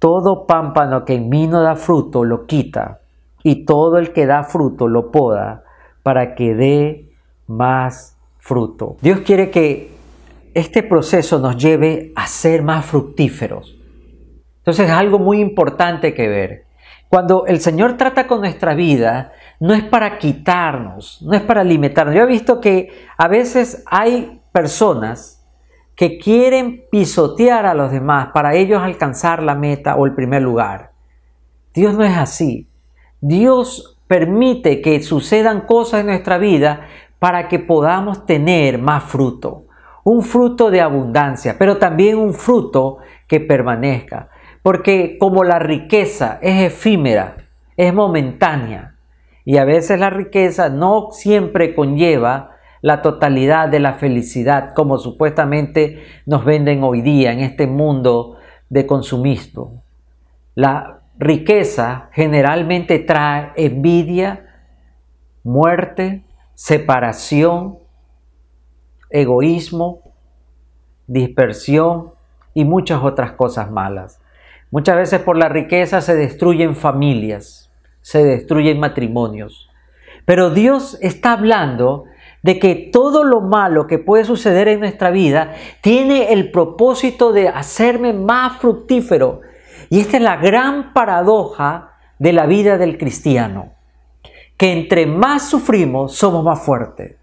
Todo 0.00 0.44
pámpano 0.44 1.04
que 1.04 1.14
en 1.14 1.28
mí 1.28 1.46
no 1.46 1.62
da 1.62 1.76
fruto 1.76 2.24
lo 2.24 2.46
quita, 2.46 2.98
y 3.44 3.64
todo 3.64 3.96
el 3.96 4.12
que 4.12 4.26
da 4.26 4.42
fruto 4.42 4.88
lo 4.88 5.12
poda, 5.12 5.62
para 6.02 6.34
que 6.34 6.56
dé 6.56 7.12
más 7.46 8.18
fruto. 8.40 8.96
Dios 9.02 9.20
quiere 9.20 9.52
que 9.52 9.92
este 10.52 10.82
proceso 10.82 11.38
nos 11.38 11.56
lleve 11.56 12.12
a 12.16 12.26
ser 12.26 12.64
más 12.64 12.84
fructíferos. 12.84 13.78
Entonces 14.62 14.86
es 14.86 14.92
algo 14.92 15.18
muy 15.18 15.40
importante 15.40 16.14
que 16.14 16.28
ver. 16.28 16.66
Cuando 17.08 17.46
el 17.46 17.60
Señor 17.60 17.96
trata 17.96 18.28
con 18.28 18.40
nuestra 18.40 18.74
vida, 18.74 19.32
no 19.58 19.74
es 19.74 19.82
para 19.82 20.18
quitarnos, 20.18 21.20
no 21.22 21.34
es 21.34 21.42
para 21.42 21.64
limitarnos. 21.64 22.14
Yo 22.14 22.22
he 22.22 22.26
visto 22.26 22.60
que 22.60 22.90
a 23.18 23.26
veces 23.26 23.82
hay 23.86 24.40
personas 24.52 25.44
que 25.96 26.16
quieren 26.16 26.84
pisotear 26.90 27.66
a 27.66 27.74
los 27.74 27.90
demás 27.90 28.28
para 28.32 28.54
ellos 28.54 28.80
alcanzar 28.80 29.42
la 29.42 29.56
meta 29.56 29.96
o 29.96 30.06
el 30.06 30.14
primer 30.14 30.42
lugar. 30.42 30.92
Dios 31.74 31.94
no 31.94 32.04
es 32.04 32.16
así. 32.16 32.68
Dios 33.20 33.98
permite 34.06 34.80
que 34.80 35.02
sucedan 35.02 35.62
cosas 35.62 36.00
en 36.00 36.06
nuestra 36.06 36.38
vida 36.38 36.86
para 37.18 37.48
que 37.48 37.58
podamos 37.58 38.26
tener 38.26 38.78
más 38.78 39.04
fruto. 39.04 39.64
Un 40.04 40.22
fruto 40.22 40.70
de 40.70 40.80
abundancia, 40.80 41.56
pero 41.58 41.78
también 41.78 42.16
un 42.16 42.32
fruto 42.32 42.98
que 43.26 43.40
permanezca. 43.40 44.28
Porque 44.62 45.18
como 45.18 45.44
la 45.44 45.58
riqueza 45.58 46.38
es 46.40 46.72
efímera, 46.72 47.36
es 47.76 47.92
momentánea, 47.92 48.96
y 49.44 49.56
a 49.56 49.64
veces 49.64 49.98
la 49.98 50.10
riqueza 50.10 50.68
no 50.68 51.08
siempre 51.10 51.74
conlleva 51.74 52.50
la 52.80 53.02
totalidad 53.02 53.68
de 53.68 53.80
la 53.80 53.94
felicidad 53.94 54.72
como 54.74 54.98
supuestamente 54.98 56.02
nos 56.26 56.44
venden 56.44 56.82
hoy 56.82 57.00
día 57.00 57.32
en 57.32 57.40
este 57.40 57.66
mundo 57.66 58.36
de 58.68 58.86
consumismo. 58.86 59.82
La 60.54 61.00
riqueza 61.18 62.08
generalmente 62.12 62.98
trae 62.98 63.52
envidia, 63.56 64.46
muerte, 65.44 66.24
separación, 66.54 67.78
egoísmo, 69.10 70.02
dispersión 71.06 72.12
y 72.54 72.64
muchas 72.64 73.02
otras 73.02 73.32
cosas 73.32 73.70
malas. 73.70 74.21
Muchas 74.72 74.96
veces 74.96 75.20
por 75.20 75.36
la 75.36 75.50
riqueza 75.50 76.00
se 76.00 76.16
destruyen 76.16 76.74
familias, 76.74 77.70
se 78.00 78.24
destruyen 78.24 78.80
matrimonios. 78.80 79.68
Pero 80.24 80.48
Dios 80.48 80.96
está 81.02 81.32
hablando 81.32 82.06
de 82.42 82.58
que 82.58 82.88
todo 82.90 83.22
lo 83.22 83.42
malo 83.42 83.86
que 83.86 83.98
puede 83.98 84.24
suceder 84.24 84.68
en 84.68 84.80
nuestra 84.80 85.10
vida 85.10 85.52
tiene 85.82 86.32
el 86.32 86.50
propósito 86.50 87.34
de 87.34 87.48
hacerme 87.48 88.14
más 88.14 88.56
fructífero. 88.60 89.42
Y 89.90 90.00
esta 90.00 90.16
es 90.16 90.22
la 90.22 90.36
gran 90.36 90.94
paradoja 90.94 91.92
de 92.18 92.32
la 92.32 92.46
vida 92.46 92.78
del 92.78 92.96
cristiano, 92.96 93.74
que 94.56 94.72
entre 94.72 95.04
más 95.04 95.50
sufrimos 95.50 96.14
somos 96.14 96.42
más 96.42 96.64
fuertes. 96.64 97.16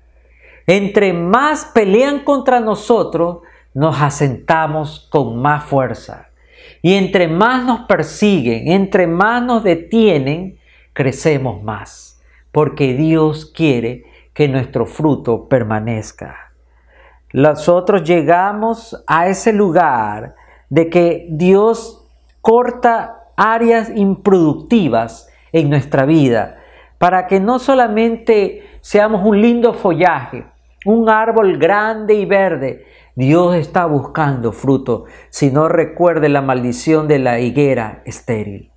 Entre 0.68 1.13
más 1.13 1.65
pelean 1.74 2.20
contra 2.20 2.60
nosotros, 2.60 3.39
nos 3.74 4.00
asentamos 4.00 5.08
con 5.10 5.41
más 5.41 5.63
fuerza. 5.63 6.28
Y 6.81 6.95
entre 6.95 7.27
más 7.27 7.65
nos 7.65 7.81
persiguen, 7.81 8.67
entre 8.69 9.07
más 9.07 9.43
nos 9.43 9.63
detienen, 9.63 10.57
crecemos 10.93 11.63
más, 11.63 12.21
porque 12.51 12.93
Dios 12.93 13.51
quiere 13.55 14.05
que 14.33 14.47
nuestro 14.47 14.85
fruto 14.85 15.47
permanezca. 15.47 16.51
Nosotros 17.33 18.03
llegamos 18.03 19.03
a 19.05 19.27
ese 19.27 19.53
lugar 19.53 20.35
de 20.69 20.89
que 20.89 21.27
Dios 21.29 22.05
corta 22.41 23.27
áreas 23.36 23.91
improductivas 23.95 25.29
en 25.51 25.69
nuestra 25.69 26.05
vida, 26.05 26.58
para 26.97 27.27
que 27.27 27.39
no 27.39 27.60
solamente 27.60 28.63
seamos 28.82 29.25
un 29.25 29.41
lindo 29.41 29.73
follaje, 29.73 30.45
un 30.86 31.10
árbol 31.10 31.58
grande 31.58 32.15
y 32.15 32.25
verde, 32.25 32.86
Dios 33.19 33.53
está 33.55 33.86
buscando 33.86 34.53
fruto, 34.53 35.03
si 35.29 35.51
no 35.51 35.67
recuerde 35.67 36.29
la 36.29 36.41
maldición 36.41 37.10
de 37.10 37.19
la 37.19 37.41
higuera 37.41 38.01
estéril. 38.05 38.71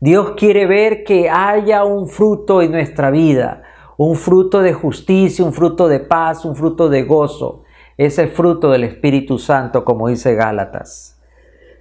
Dios 0.00 0.32
quiere 0.34 0.64
ver 0.64 1.04
que 1.04 1.28
haya 1.28 1.84
un 1.84 2.08
fruto 2.08 2.62
en 2.62 2.72
nuestra 2.72 3.10
vida, 3.10 3.64
un 3.98 4.16
fruto 4.16 4.62
de 4.62 4.72
justicia, 4.72 5.44
un 5.44 5.52
fruto 5.52 5.88
de 5.88 6.00
paz, 6.00 6.46
un 6.46 6.56
fruto 6.56 6.88
de 6.88 7.02
gozo, 7.02 7.64
ese 7.98 8.28
fruto 8.28 8.70
del 8.70 8.84
Espíritu 8.84 9.38
Santo, 9.38 9.84
como 9.84 10.08
dice 10.08 10.34
Gálatas. 10.34 11.20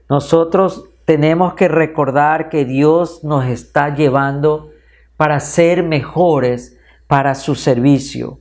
Nosotros 0.09 0.89
tenemos 1.05 1.53
que 1.53 1.69
recordar 1.69 2.49
que 2.49 2.65
Dios 2.65 3.23
nos 3.23 3.45
está 3.45 3.95
llevando 3.95 4.71
para 5.15 5.39
ser 5.39 5.81
mejores 5.81 6.77
para 7.07 7.35
su 7.35 7.55
servicio. 7.55 8.40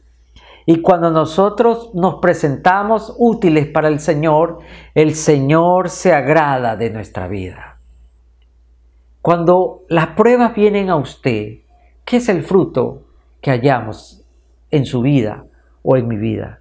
Y 0.67 0.83
cuando 0.83 1.11
nosotros 1.11 1.91
nos 1.95 2.17
presentamos 2.17 3.15
útiles 3.19 3.67
para 3.67 3.89
el 3.89 4.01
Señor, 4.01 4.59
el 4.95 5.15
Señor 5.15 5.89
se 5.89 6.13
agrada 6.13 6.77
de 6.77 6.91
nuestra 6.91 7.29
vida. 7.29 7.79
Cuando 9.23 9.83
las 9.89 10.09
pruebas 10.09 10.55
vienen 10.55 10.91
a 10.91 10.97
usted, 10.97 11.59
¿qué 12.05 12.17
es 12.19 12.29
el 12.29 12.43
fruto 12.43 13.03
que 13.41 13.51
hallamos 13.51 14.25
en 14.71 14.87
su 14.87 15.03
vida 15.03 15.45
o 15.83 15.97
en 15.97 16.09
mi 16.09 16.17
vida? 16.17 16.61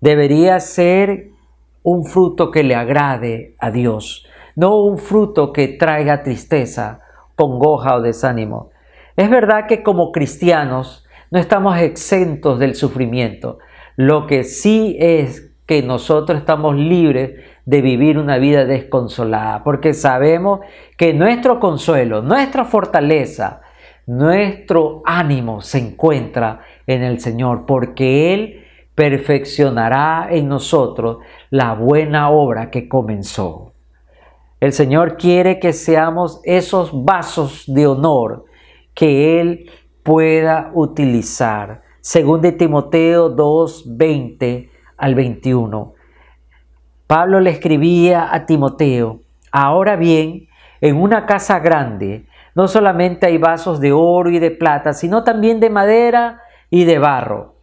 Debería 0.00 0.60
ser 0.60 1.30
un 1.82 2.04
fruto 2.04 2.50
que 2.50 2.62
le 2.62 2.74
agrade 2.74 3.54
a 3.58 3.70
Dios, 3.70 4.26
no 4.54 4.76
un 4.82 4.98
fruto 4.98 5.52
que 5.52 5.68
traiga 5.68 6.22
tristeza, 6.22 7.00
congoja 7.36 7.96
o 7.96 8.00
desánimo. 8.02 8.70
Es 9.16 9.30
verdad 9.30 9.66
que 9.66 9.82
como 9.82 10.12
cristianos 10.12 11.05
no 11.30 11.38
estamos 11.38 11.78
exentos 11.78 12.58
del 12.58 12.74
sufrimiento. 12.74 13.58
Lo 13.96 14.26
que 14.26 14.44
sí 14.44 14.96
es 14.98 15.52
que 15.66 15.82
nosotros 15.82 16.38
estamos 16.38 16.76
libres 16.76 17.40
de 17.64 17.82
vivir 17.82 18.18
una 18.18 18.38
vida 18.38 18.64
desconsolada, 18.64 19.64
porque 19.64 19.92
sabemos 19.94 20.60
que 20.96 21.12
nuestro 21.12 21.58
consuelo, 21.58 22.22
nuestra 22.22 22.64
fortaleza, 22.64 23.62
nuestro 24.06 25.02
ánimo 25.04 25.60
se 25.60 25.78
encuentra 25.78 26.60
en 26.86 27.02
el 27.02 27.18
Señor, 27.18 27.66
porque 27.66 28.32
Él 28.32 28.64
perfeccionará 28.94 30.28
en 30.30 30.48
nosotros 30.48 31.18
la 31.50 31.74
buena 31.74 32.30
obra 32.30 32.70
que 32.70 32.88
comenzó. 32.88 33.72
El 34.60 34.72
Señor 34.72 35.16
quiere 35.16 35.58
que 35.58 35.72
seamos 35.72 36.40
esos 36.44 37.04
vasos 37.04 37.64
de 37.66 37.86
honor 37.86 38.46
que 38.94 39.40
Él 39.40 39.70
pueda 40.06 40.70
utilizar. 40.72 41.82
Según 42.00 42.40
de 42.40 42.52
Timoteo 42.52 43.28
2, 43.28 43.96
20 43.96 44.70
al 44.96 45.14
21. 45.16 45.94
Pablo 47.08 47.40
le 47.40 47.50
escribía 47.50 48.32
a 48.32 48.46
Timoteo, 48.46 49.20
ahora 49.50 49.96
bien, 49.96 50.48
en 50.80 50.96
una 50.96 51.26
casa 51.26 51.58
grande 51.58 52.26
no 52.54 52.68
solamente 52.68 53.26
hay 53.26 53.36
vasos 53.36 53.80
de 53.80 53.92
oro 53.92 54.30
y 54.30 54.38
de 54.38 54.50
plata, 54.50 54.92
sino 54.92 55.24
también 55.24 55.60
de 55.60 55.70
madera 55.70 56.40
y 56.70 56.84
de 56.84 56.98
barro, 56.98 57.56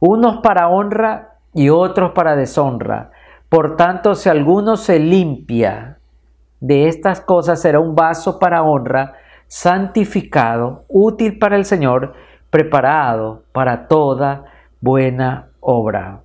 unos 0.00 0.38
para 0.42 0.68
honra 0.68 1.38
y 1.54 1.70
otros 1.70 2.10
para 2.12 2.36
deshonra. 2.36 3.12
Por 3.48 3.76
tanto, 3.76 4.16
si 4.16 4.28
alguno 4.28 4.76
se 4.76 4.98
limpia 4.98 5.98
de 6.60 6.88
estas 6.88 7.20
cosas, 7.20 7.62
será 7.62 7.78
un 7.78 7.94
vaso 7.94 8.38
para 8.38 8.62
honra, 8.62 9.14
santificado, 9.46 10.84
útil 10.88 11.38
para 11.38 11.56
el 11.56 11.64
Señor, 11.64 12.14
preparado 12.50 13.44
para 13.52 13.88
toda 13.88 14.44
buena 14.80 15.48
obra. 15.60 16.22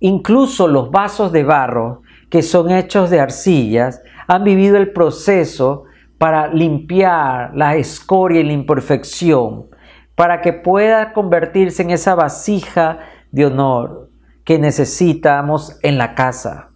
Incluso 0.00 0.66
los 0.66 0.90
vasos 0.90 1.30
de 1.30 1.44
barro, 1.44 2.02
que 2.28 2.42
son 2.42 2.70
hechos 2.70 3.08
de 3.10 3.20
arcillas, 3.20 4.02
han 4.26 4.42
vivido 4.42 4.76
el 4.76 4.92
proceso 4.92 5.84
para 6.18 6.48
limpiar 6.48 7.52
la 7.54 7.76
escoria 7.76 8.40
y 8.40 8.44
la 8.44 8.52
imperfección, 8.52 9.66
para 10.14 10.40
que 10.40 10.52
pueda 10.52 11.12
convertirse 11.12 11.82
en 11.82 11.90
esa 11.90 12.14
vasija 12.14 12.98
de 13.30 13.46
honor 13.46 14.08
que 14.44 14.58
necesitamos 14.58 15.78
en 15.82 15.98
la 15.98 16.14
casa. 16.14 16.70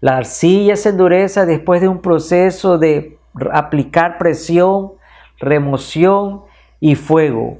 La 0.00 0.16
arcilla 0.16 0.74
se 0.76 0.88
endurece 0.88 1.46
después 1.46 1.80
de 1.80 1.88
un 1.88 2.00
proceso 2.00 2.78
de 2.78 3.19
aplicar 3.52 4.18
presión, 4.18 4.92
remoción 5.38 6.42
y 6.80 6.94
fuego. 6.94 7.58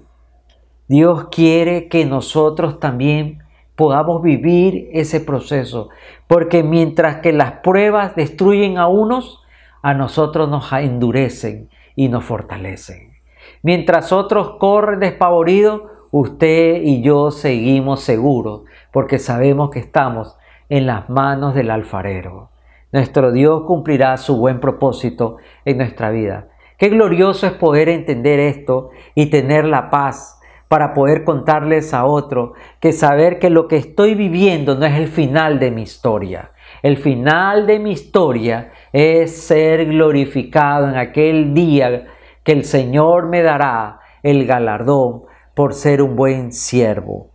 Dios 0.88 1.28
quiere 1.30 1.88
que 1.88 2.04
nosotros 2.04 2.80
también 2.80 3.42
podamos 3.76 4.22
vivir 4.22 4.90
ese 4.92 5.20
proceso, 5.20 5.88
porque 6.26 6.62
mientras 6.62 7.22
que 7.22 7.32
las 7.32 7.52
pruebas 7.62 8.14
destruyen 8.14 8.76
a 8.76 8.88
unos, 8.88 9.42
a 9.82 9.94
nosotros 9.94 10.48
nos 10.50 10.70
endurecen 10.72 11.70
y 11.96 12.08
nos 12.08 12.24
fortalecen. 12.24 13.14
Mientras 13.62 14.12
otros 14.12 14.56
corren 14.58 15.00
despavoridos, 15.00 15.82
usted 16.10 16.82
y 16.82 17.02
yo 17.02 17.30
seguimos 17.30 18.02
seguros 18.02 18.62
porque 18.92 19.18
sabemos 19.18 19.70
que 19.70 19.78
estamos 19.78 20.36
en 20.68 20.86
las 20.86 21.08
manos 21.08 21.54
del 21.54 21.70
alfarero. 21.70 22.49
Nuestro 22.92 23.30
Dios 23.30 23.62
cumplirá 23.66 24.16
su 24.16 24.36
buen 24.36 24.60
propósito 24.60 25.36
en 25.64 25.78
nuestra 25.78 26.10
vida. 26.10 26.48
Qué 26.76 26.88
glorioso 26.88 27.46
es 27.46 27.52
poder 27.52 27.88
entender 27.88 28.40
esto 28.40 28.90
y 29.14 29.26
tener 29.26 29.64
la 29.64 29.90
paz 29.90 30.40
para 30.66 30.94
poder 30.94 31.24
contarles 31.24 31.92
a 31.94 32.04
otro 32.04 32.54
que 32.80 32.92
saber 32.92 33.38
que 33.38 33.50
lo 33.50 33.68
que 33.68 33.76
estoy 33.76 34.14
viviendo 34.14 34.76
no 34.76 34.86
es 34.86 34.94
el 34.94 35.08
final 35.08 35.58
de 35.58 35.70
mi 35.70 35.82
historia. 35.82 36.52
El 36.82 36.96
final 36.96 37.66
de 37.66 37.78
mi 37.78 37.92
historia 37.92 38.72
es 38.92 39.36
ser 39.36 39.86
glorificado 39.86 40.88
en 40.88 40.96
aquel 40.96 41.54
día 41.54 42.06
que 42.44 42.52
el 42.52 42.64
Señor 42.64 43.28
me 43.28 43.42
dará 43.42 44.00
el 44.22 44.46
galardón 44.46 45.24
por 45.54 45.74
ser 45.74 46.02
un 46.02 46.16
buen 46.16 46.52
siervo. 46.52 47.30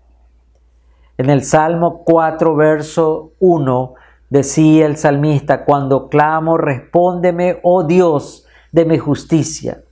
En 1.17 1.29
el 1.29 1.43
Salmo 1.43 2.03
4, 2.03 2.55
verso 2.55 3.33
1, 3.39 3.93
decía 4.29 4.85
el 4.85 4.97
salmista, 4.97 5.65
cuando 5.65 6.09
clamo, 6.09 6.57
respóndeme, 6.57 7.59
oh 7.63 7.83
Dios 7.83 8.45
de 8.71 8.85
mi 8.85 8.97
justicia. 8.97 9.83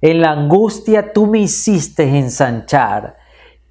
En 0.00 0.20
la 0.20 0.30
angustia 0.30 1.12
tú 1.12 1.26
me 1.26 1.40
hiciste 1.40 2.04
ensanchar. 2.04 3.16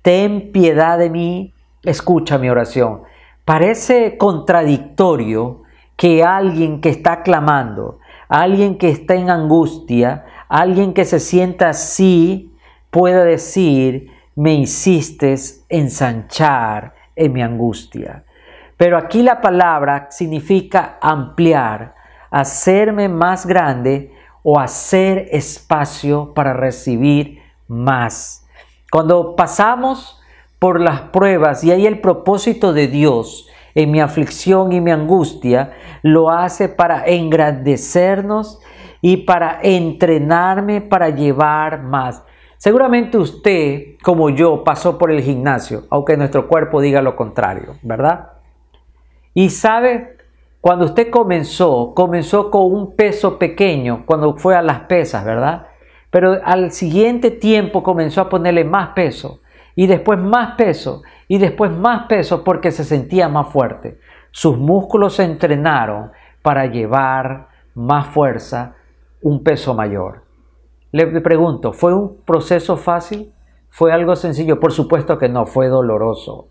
Ten 0.02 0.52
piedad 0.52 1.00
de 1.00 1.10
mí, 1.10 1.54
escucha 1.84 2.38
mi 2.38 2.50
oración. 2.50 3.02
Parece 3.46 4.18
contradictorio 4.18 5.64
que 5.96 6.24
alguien 6.24 6.82
que 6.82 6.90
está 6.90 7.24
clamando, 7.24 8.00
alguien 8.28 8.78
que 8.78 8.90
está 8.90 9.16
en 9.16 9.30
angustia, 9.30 10.26
alguien 10.48 10.94
que 10.94 11.04
se 11.04 11.20
sienta 11.20 11.70
así, 11.70 12.54
pueda 12.92 13.24
decir, 13.24 14.12
me 14.36 14.54
hiciste 14.54 15.36
ensanchar 15.68 16.94
en 17.16 17.34
mi 17.34 17.42
angustia. 17.42 18.24
Pero 18.80 18.98
aquí 18.98 19.24
la 19.24 19.42
palabra 19.42 20.08
significa 20.10 21.00
ampliar, 21.02 21.96
hacerme 22.32 23.10
más 23.10 23.46
grande 23.46 24.14
o 24.42 24.58
hacer 24.58 25.28
espacio 25.34 26.34
para 26.34 26.54
recibir 26.54 27.42
más. 27.68 28.48
Cuando 28.90 29.36
pasamos 29.36 30.22
por 30.60 30.80
las 30.80 31.02
pruebas 31.02 31.62
y 31.66 31.74
hay 31.74 31.88
el 31.88 32.00
propósito 32.00 32.72
de 32.72 32.88
Dios 32.88 33.50
en 33.76 33.92
mi 33.92 34.00
aflicción 34.00 34.72
y 34.72 34.80
mi 34.80 34.92
angustia, 34.92 35.74
lo 36.02 36.30
hace 36.30 36.70
para 36.70 37.06
engrandecernos 37.06 38.62
y 39.02 39.18
para 39.18 39.60
entrenarme 39.62 40.80
para 40.80 41.10
llevar 41.10 41.84
más. 41.84 42.24
Seguramente 42.56 43.18
usted, 43.18 43.98
como 44.02 44.30
yo, 44.30 44.64
pasó 44.64 44.98
por 44.98 45.12
el 45.12 45.22
gimnasio, 45.22 45.84
aunque 45.90 46.16
nuestro 46.16 46.48
cuerpo 46.48 46.80
diga 46.80 47.02
lo 47.02 47.18
contrario, 47.18 47.76
¿verdad? 47.82 48.39
Y 49.34 49.50
sabe, 49.50 50.18
cuando 50.62 50.86
usted 50.86 51.10
comenzó, 51.10 51.94
comenzó 51.96 52.52
con 52.52 52.72
un 52.74 52.96
peso 52.96 53.38
pequeño, 53.38 54.04
cuando 54.06 54.36
fue 54.36 54.56
a 54.56 54.62
las 54.62 54.82
pesas, 54.82 55.24
¿verdad? 55.24 55.68
Pero 56.12 56.40
al 56.44 56.72
siguiente 56.72 57.32
tiempo 57.32 57.84
comenzó 57.84 58.22
a 58.22 58.30
ponerle 58.30 58.64
más 58.64 58.90
peso, 58.90 59.42
y 59.76 59.88
después 59.88 60.20
más 60.20 60.56
peso, 60.56 61.04
y 61.28 61.38
después 61.38 61.72
más 61.72 62.08
peso 62.08 62.44
porque 62.44 62.72
se 62.72 62.84
sentía 62.84 63.30
más 63.30 63.48
fuerte. 63.50 64.00
Sus 64.32 64.58
músculos 64.58 65.16
se 65.16 65.24
entrenaron 65.24 66.12
para 66.42 66.66
llevar 66.66 67.48
más 67.76 68.08
fuerza, 68.08 68.76
un 69.22 69.44
peso 69.44 69.74
mayor. 69.74 70.24
Le 70.92 71.06
pregunto, 71.22 71.72
¿fue 71.72 71.94
un 71.94 72.18
proceso 72.26 72.76
fácil? 72.76 73.32
¿Fue 73.70 73.94
algo 73.94 74.16
sencillo? 74.16 74.60
Por 74.60 74.72
supuesto 74.72 75.18
que 75.20 75.30
no, 75.30 75.46
fue 75.46 75.68
doloroso. 75.68 76.48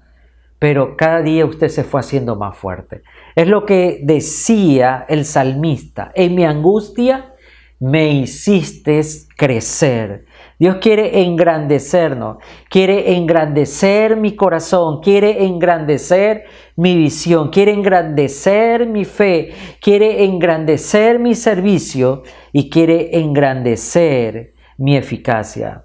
Pero 0.59 0.97
cada 0.97 1.23
día 1.23 1.47
usted 1.47 1.69
se 1.69 1.85
fue 1.85 2.01
haciendo 2.01 2.37
más 2.37 2.57
fuerte. 2.57 3.03
Es 3.37 3.47
lo 3.47 3.65
que 3.65 4.01
decía 4.03 5.07
el 5.09 5.25
salmista. 5.25 6.11
En 6.15 6.35
mi 6.35 6.45
angustia 6.45 7.35
me 7.81 8.11
hiciste 8.11 9.01
crecer. 9.37 10.25
Dios 10.59 10.79
quiere 10.81 11.23
engrandecernos, 11.23 12.39
quiere 12.69 13.15
engrandecer 13.15 14.17
mi 14.17 14.35
corazón, 14.35 15.01
quiere 15.01 15.45
engrandecer 15.45 16.45
mi 16.75 16.97
visión, 16.97 17.51
quiere 17.51 17.73
engrandecer 17.73 18.87
mi 18.87 19.05
fe, 19.05 19.53
quiere 19.81 20.25
engrandecer 20.25 21.21
mi 21.21 21.37
servicio 21.37 22.25
y 22.53 22.69
quiere 22.69 23.21
engrandecer 23.21 24.55
mi 24.77 24.97
eficacia. 24.97 25.85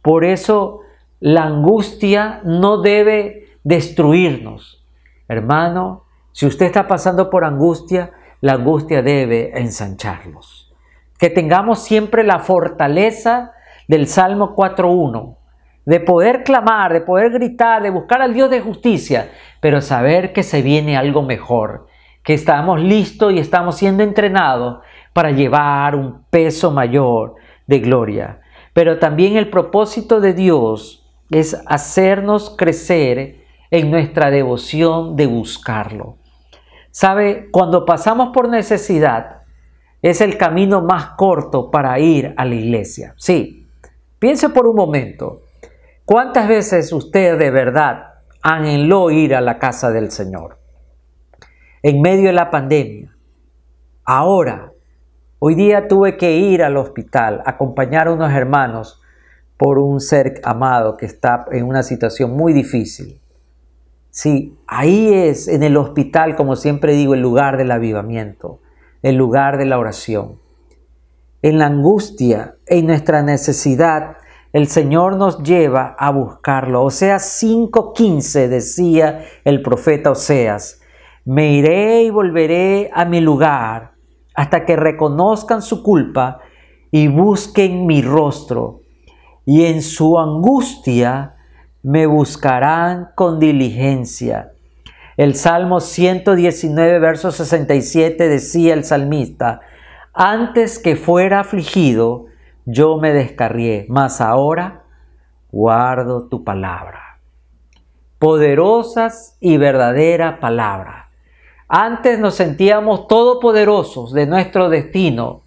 Por 0.00 0.24
eso 0.24 0.80
la 1.20 1.44
angustia 1.44 2.40
no 2.44 2.80
debe 2.80 3.47
destruirnos. 3.64 4.84
Hermano, 5.28 6.04
si 6.32 6.46
usted 6.46 6.66
está 6.66 6.86
pasando 6.86 7.30
por 7.30 7.44
angustia, 7.44 8.12
la 8.40 8.54
angustia 8.54 9.02
debe 9.02 9.58
ensancharlos. 9.58 10.72
Que 11.18 11.30
tengamos 11.30 11.82
siempre 11.82 12.22
la 12.22 12.38
fortaleza 12.38 13.52
del 13.88 14.06
Salmo 14.06 14.54
4.1, 14.54 15.36
de 15.84 16.00
poder 16.00 16.44
clamar, 16.44 16.92
de 16.92 17.00
poder 17.00 17.30
gritar, 17.30 17.82
de 17.82 17.90
buscar 17.90 18.22
al 18.22 18.34
Dios 18.34 18.50
de 18.50 18.60
justicia, 18.60 19.30
pero 19.60 19.80
saber 19.80 20.32
que 20.32 20.42
se 20.42 20.62
viene 20.62 20.96
algo 20.96 21.22
mejor, 21.22 21.88
que 22.22 22.34
estamos 22.34 22.80
listos 22.80 23.32
y 23.32 23.38
estamos 23.38 23.76
siendo 23.76 24.02
entrenados 24.02 24.80
para 25.12 25.30
llevar 25.30 25.96
un 25.96 26.22
peso 26.30 26.70
mayor 26.70 27.36
de 27.66 27.80
gloria. 27.80 28.40
Pero 28.74 28.98
también 28.98 29.36
el 29.36 29.50
propósito 29.50 30.20
de 30.20 30.34
Dios 30.34 31.04
es 31.30 31.60
hacernos 31.66 32.54
crecer 32.56 33.37
en 33.70 33.90
nuestra 33.90 34.30
devoción 34.30 35.16
de 35.16 35.26
buscarlo. 35.26 36.16
¿Sabe? 36.90 37.48
Cuando 37.50 37.84
pasamos 37.84 38.30
por 38.32 38.48
necesidad, 38.48 39.42
es 40.02 40.20
el 40.20 40.36
camino 40.36 40.80
más 40.80 41.10
corto 41.16 41.70
para 41.70 41.98
ir 41.98 42.34
a 42.36 42.44
la 42.44 42.54
iglesia. 42.54 43.14
Sí, 43.16 43.58
Piense 44.18 44.48
por 44.48 44.66
un 44.66 44.74
momento, 44.74 45.42
¿cuántas 46.04 46.48
veces 46.48 46.92
usted 46.92 47.38
de 47.38 47.52
verdad 47.52 48.14
anheló 48.42 49.12
ir 49.12 49.32
a 49.36 49.40
la 49.40 49.60
casa 49.60 49.92
del 49.92 50.10
Señor? 50.10 50.58
En 51.84 52.00
medio 52.02 52.26
de 52.26 52.32
la 52.32 52.50
pandemia. 52.50 53.14
Ahora, 54.04 54.72
hoy 55.38 55.54
día 55.54 55.86
tuve 55.86 56.16
que 56.16 56.36
ir 56.36 56.64
al 56.64 56.76
hospital, 56.78 57.42
acompañar 57.46 58.08
a 58.08 58.12
unos 58.12 58.32
hermanos 58.32 59.00
por 59.56 59.78
un 59.78 60.00
ser 60.00 60.40
amado 60.42 60.96
que 60.96 61.06
está 61.06 61.46
en 61.52 61.64
una 61.64 61.84
situación 61.84 62.36
muy 62.36 62.52
difícil. 62.52 63.20
Sí, 64.20 64.58
ahí 64.66 65.14
es 65.14 65.46
en 65.46 65.62
el 65.62 65.76
hospital, 65.76 66.34
como 66.34 66.56
siempre 66.56 66.94
digo, 66.94 67.14
el 67.14 67.20
lugar 67.20 67.56
del 67.56 67.70
avivamiento, 67.70 68.58
el 69.02 69.14
lugar 69.14 69.58
de 69.58 69.66
la 69.66 69.78
oración 69.78 70.40
en 71.40 71.58
la 71.58 71.66
angustia, 71.66 72.56
en 72.66 72.86
nuestra 72.86 73.22
necesidad, 73.22 74.16
el 74.52 74.66
Señor 74.66 75.16
nos 75.16 75.42
lleva 75.44 75.94
a 75.96 76.10
buscarlo. 76.10 76.82
Oseas 76.82 77.40
5:15 77.40 78.48
decía 78.48 79.24
el 79.44 79.62
profeta 79.62 80.10
Oseas, 80.10 80.80
me 81.24 81.52
iré 81.52 82.02
y 82.02 82.10
volveré 82.10 82.90
a 82.92 83.04
mi 83.04 83.20
lugar 83.20 83.92
hasta 84.34 84.64
que 84.64 84.74
reconozcan 84.74 85.62
su 85.62 85.84
culpa 85.84 86.40
y 86.90 87.06
busquen 87.06 87.86
mi 87.86 88.02
rostro. 88.02 88.80
Y 89.44 89.66
en 89.66 89.80
su 89.80 90.18
angustia 90.18 91.36
me 91.82 92.06
buscarán 92.06 93.10
con 93.14 93.38
diligencia. 93.38 94.52
El 95.16 95.34
Salmo 95.34 95.80
119, 95.80 96.98
verso 96.98 97.32
67 97.32 98.28
decía 98.28 98.74
el 98.74 98.84
salmista, 98.84 99.60
antes 100.12 100.78
que 100.78 100.96
fuera 100.96 101.40
afligido, 101.40 102.26
yo 102.66 102.98
me 102.98 103.12
descarrié, 103.12 103.86
mas 103.88 104.20
ahora 104.20 104.82
guardo 105.50 106.28
tu 106.28 106.44
palabra. 106.44 107.18
Poderosas 108.18 109.36
y 109.40 109.56
verdadera 109.56 110.40
palabra. 110.40 111.08
Antes 111.68 112.18
nos 112.18 112.34
sentíamos 112.34 113.06
todopoderosos 113.08 114.12
de 114.12 114.26
nuestro 114.26 114.68
destino, 114.68 115.42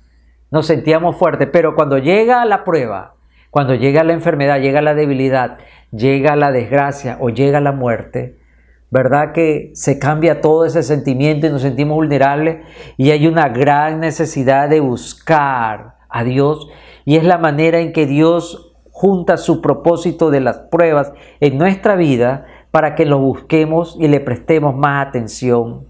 nos 0.52 0.68
sentíamos 0.68 1.18
fuertes, 1.18 1.50
pero 1.52 1.76
cuando 1.76 1.98
llega 1.98 2.46
la 2.46 2.64
prueba, 2.64 3.16
cuando 3.52 3.76
llega 3.76 4.06
la 4.06 4.14
enfermedad, 4.14 4.62
llega 4.62 4.82
la 4.82 4.96
debilidad, 4.96 5.58
llega 5.92 6.38
la 6.38 6.52
desgracia 6.52 7.18
o 7.20 7.30
llega 7.30 7.60
la 7.60 7.74
muerte, 7.74 8.40
¿verdad? 8.90 9.34
Que 9.34 9.72
se 9.74 10.00
cambia 10.00 10.40
todo 10.40 10.66
ese 10.66 10.84
sentimiento 10.84 11.48
y 11.48 11.50
nos 11.50 11.62
sentimos 11.62 11.96
vulnerables 11.96 12.66
y 12.98 13.12
hay 13.12 13.28
una 13.28 13.50
gran 13.50 14.00
necesidad 14.00 14.70
de 14.70 14.80
buscar 14.80 15.98
a 16.10 16.24
Dios 16.24 16.70
y 17.04 17.18
es 17.18 17.26
la 17.26 17.38
manera 17.38 17.80
en 17.80 17.92
que 17.92 18.06
Dios 18.06 18.74
junta 18.90 19.36
su 19.36 19.62
propósito 19.62 20.32
de 20.32 20.40
las 20.40 20.60
pruebas 20.60 21.12
en 21.42 21.58
nuestra 21.58 21.96
vida 21.96 22.46
para 22.72 22.96
que 22.96 23.06
lo 23.06 23.20
busquemos 23.20 23.98
y 24.00 24.08
le 24.08 24.22
prestemos 24.22 24.76
más 24.76 25.08
atención. 25.08 25.88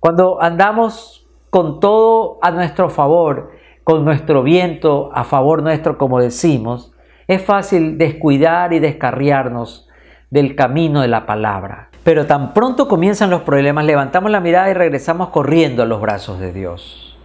Cuando 0.00 0.42
andamos 0.42 1.28
con 1.50 1.78
todo 1.78 2.38
a 2.42 2.50
nuestro 2.50 2.90
favor, 2.90 3.59
con 3.84 4.04
nuestro 4.04 4.42
viento 4.42 5.10
a 5.14 5.24
favor 5.24 5.62
nuestro, 5.62 5.98
como 5.98 6.20
decimos, 6.20 6.92
Es 7.26 7.42
fácil 7.42 7.96
descuidar 7.96 8.72
y 8.72 8.80
descarriarnos 8.80 9.88
del 10.30 10.56
camino 10.56 11.00
de 11.00 11.08
la 11.08 11.26
palabra. 11.26 11.88
Pero 12.02 12.26
tan 12.26 12.52
pronto 12.54 12.88
comienzan 12.88 13.30
los 13.30 13.42
problemas, 13.42 13.84
levantamos 13.84 14.32
la 14.32 14.40
mirada 14.40 14.68
y 14.70 14.74
regresamos 14.74 15.28
corriendo 15.28 15.84
a 15.84 15.86
los 15.86 16.00
brazos 16.00 16.40
de 16.40 16.52
Dios. 16.52 17.16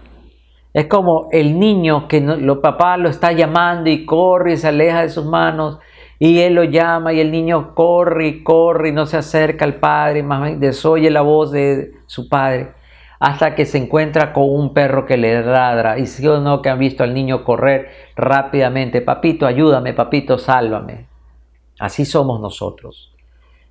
Es 0.74 0.86
como 0.86 1.30
el 1.32 1.60
niño 1.60 2.08
que 2.08 2.22
los 2.22 2.60
papá 2.60 2.98
lo 2.98 3.10
está 3.10 3.32
llamando 3.32 3.90
y 3.90 4.06
corre 4.06 4.54
y 4.54 4.58
se 4.58 4.68
aleja 4.68 5.02
de 5.02 5.10
sus 5.10 5.26
manos 5.26 5.80
y 6.20 6.40
él 6.40 6.54
lo 6.54 6.66
llama 6.66 7.14
y 7.14 7.20
el 7.20 7.32
niño 7.32 7.74
corre 7.74 8.28
y 8.28 8.44
corre 8.44 8.90
y 8.90 8.92
no 8.92 9.06
se 9.06 9.18
acerca 9.18 9.66
al 9.66 9.76
padre, 9.76 10.22
más 10.22 10.44
bien 10.44 10.60
desoye 10.60 11.10
la 11.10 11.22
voz 11.22 11.52
de 11.52 11.94
su 12.06 12.30
padre 12.30 12.74
hasta 13.20 13.56
que 13.56 13.66
se 13.66 13.78
encuentra 13.78 14.34
con 14.34 14.50
un 14.50 14.74
perro 14.74 15.06
que 15.06 15.18
le 15.18 15.42
ladra 15.44 15.98
y 15.98 16.08
si 16.08 16.28
o 16.28 16.40
no 16.42 16.62
que 16.62 16.70
han 16.70 16.80
visto 16.80 17.04
al 17.04 17.14
niño 17.14 17.44
correr 17.44 17.90
rápidamente, 18.16 19.02
papito, 19.02 19.46
ayúdame, 19.46 19.94
papito, 19.94 20.38
sálvame. 20.38 21.08
Así 21.80 22.06
somos 22.06 22.40
nosotros. 22.40 23.14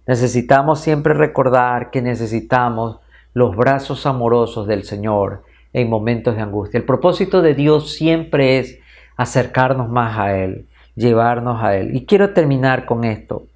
Necesitamos 0.06 0.80
siempre 0.80 1.14
recordar 1.14 1.90
que 1.90 2.02
necesitamos 2.02 2.98
los 3.32 3.56
brazos 3.56 4.06
amorosos 4.06 4.66
del 4.66 4.84
Señor 4.84 5.44
en 5.72 5.88
momentos 5.88 6.36
de 6.36 6.42
angustia. 6.42 6.78
El 6.78 6.84
propósito 6.84 7.42
de 7.42 7.54
Dios 7.54 7.92
siempre 7.92 8.58
es 8.58 8.78
acercarnos 9.16 9.88
más 9.88 10.18
a 10.18 10.36
Él, 10.36 10.68
llevarnos 10.94 11.62
a 11.62 11.76
Él. 11.76 11.96
Y 11.96 12.06
quiero 12.06 12.32
terminar 12.32 12.84
con 12.84 13.04
esto. 13.04 13.46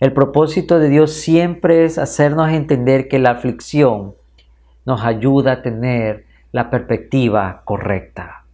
El 0.00 0.12
propósito 0.12 0.78
de 0.78 0.88
Dios 0.88 1.12
siempre 1.12 1.84
es 1.84 1.98
hacernos 1.98 2.50
entender 2.50 3.08
que 3.08 3.18
la 3.18 3.30
aflicción 3.30 4.14
nos 4.84 5.04
ayuda 5.04 5.52
a 5.52 5.62
tener 5.62 6.26
la 6.52 6.70
perspectiva 6.70 7.62
correcta. 7.64 8.44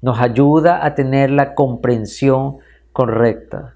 Nos 0.00 0.20
ayuda 0.20 0.84
a 0.84 0.94
tener 0.94 1.30
la 1.30 1.54
comprensión 1.54 2.58
correcta. 2.92 3.74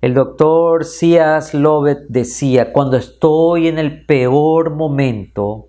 El 0.00 0.14
doctor 0.14 0.84
C.S. 0.84 1.56
Lovett 1.58 2.06
decía, 2.08 2.72
cuando 2.72 2.96
estoy 2.96 3.68
en 3.68 3.78
el 3.78 4.06
peor 4.06 4.70
momento, 4.70 5.68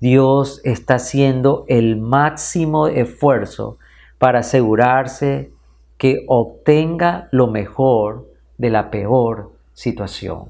Dios 0.00 0.60
está 0.64 0.94
haciendo 0.94 1.64
el 1.68 1.96
máximo 1.96 2.88
esfuerzo 2.88 3.78
para 4.18 4.40
asegurarse 4.40 5.52
que 5.98 6.24
obtenga 6.26 7.28
lo 7.32 7.46
mejor 7.46 8.28
de 8.56 8.70
la 8.70 8.90
peor 8.90 9.52
situación. 9.72 10.48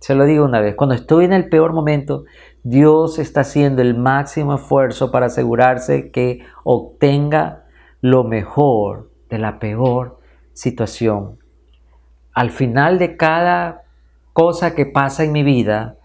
Se 0.00 0.14
lo 0.14 0.24
digo 0.24 0.44
una 0.44 0.60
vez, 0.60 0.74
cuando 0.74 0.94
estoy 0.94 1.24
en 1.24 1.32
el 1.32 1.48
peor 1.48 1.72
momento, 1.72 2.24
Dios 2.62 3.18
está 3.18 3.42
haciendo 3.42 3.82
el 3.82 3.96
máximo 3.96 4.56
esfuerzo 4.56 5.10
para 5.10 5.26
asegurarse 5.26 6.10
que 6.10 6.40
obtenga 6.64 7.64
lo 8.00 8.24
mejor 8.24 9.10
de 9.30 9.38
la 9.38 9.58
peor 9.58 10.20
situación. 10.52 11.38
Al 12.32 12.50
final 12.50 12.98
de 12.98 13.16
cada 13.16 13.82
cosa 14.32 14.74
que 14.74 14.86
pasa 14.86 15.24
en 15.24 15.32
mi 15.32 15.42
vida, 15.42 15.96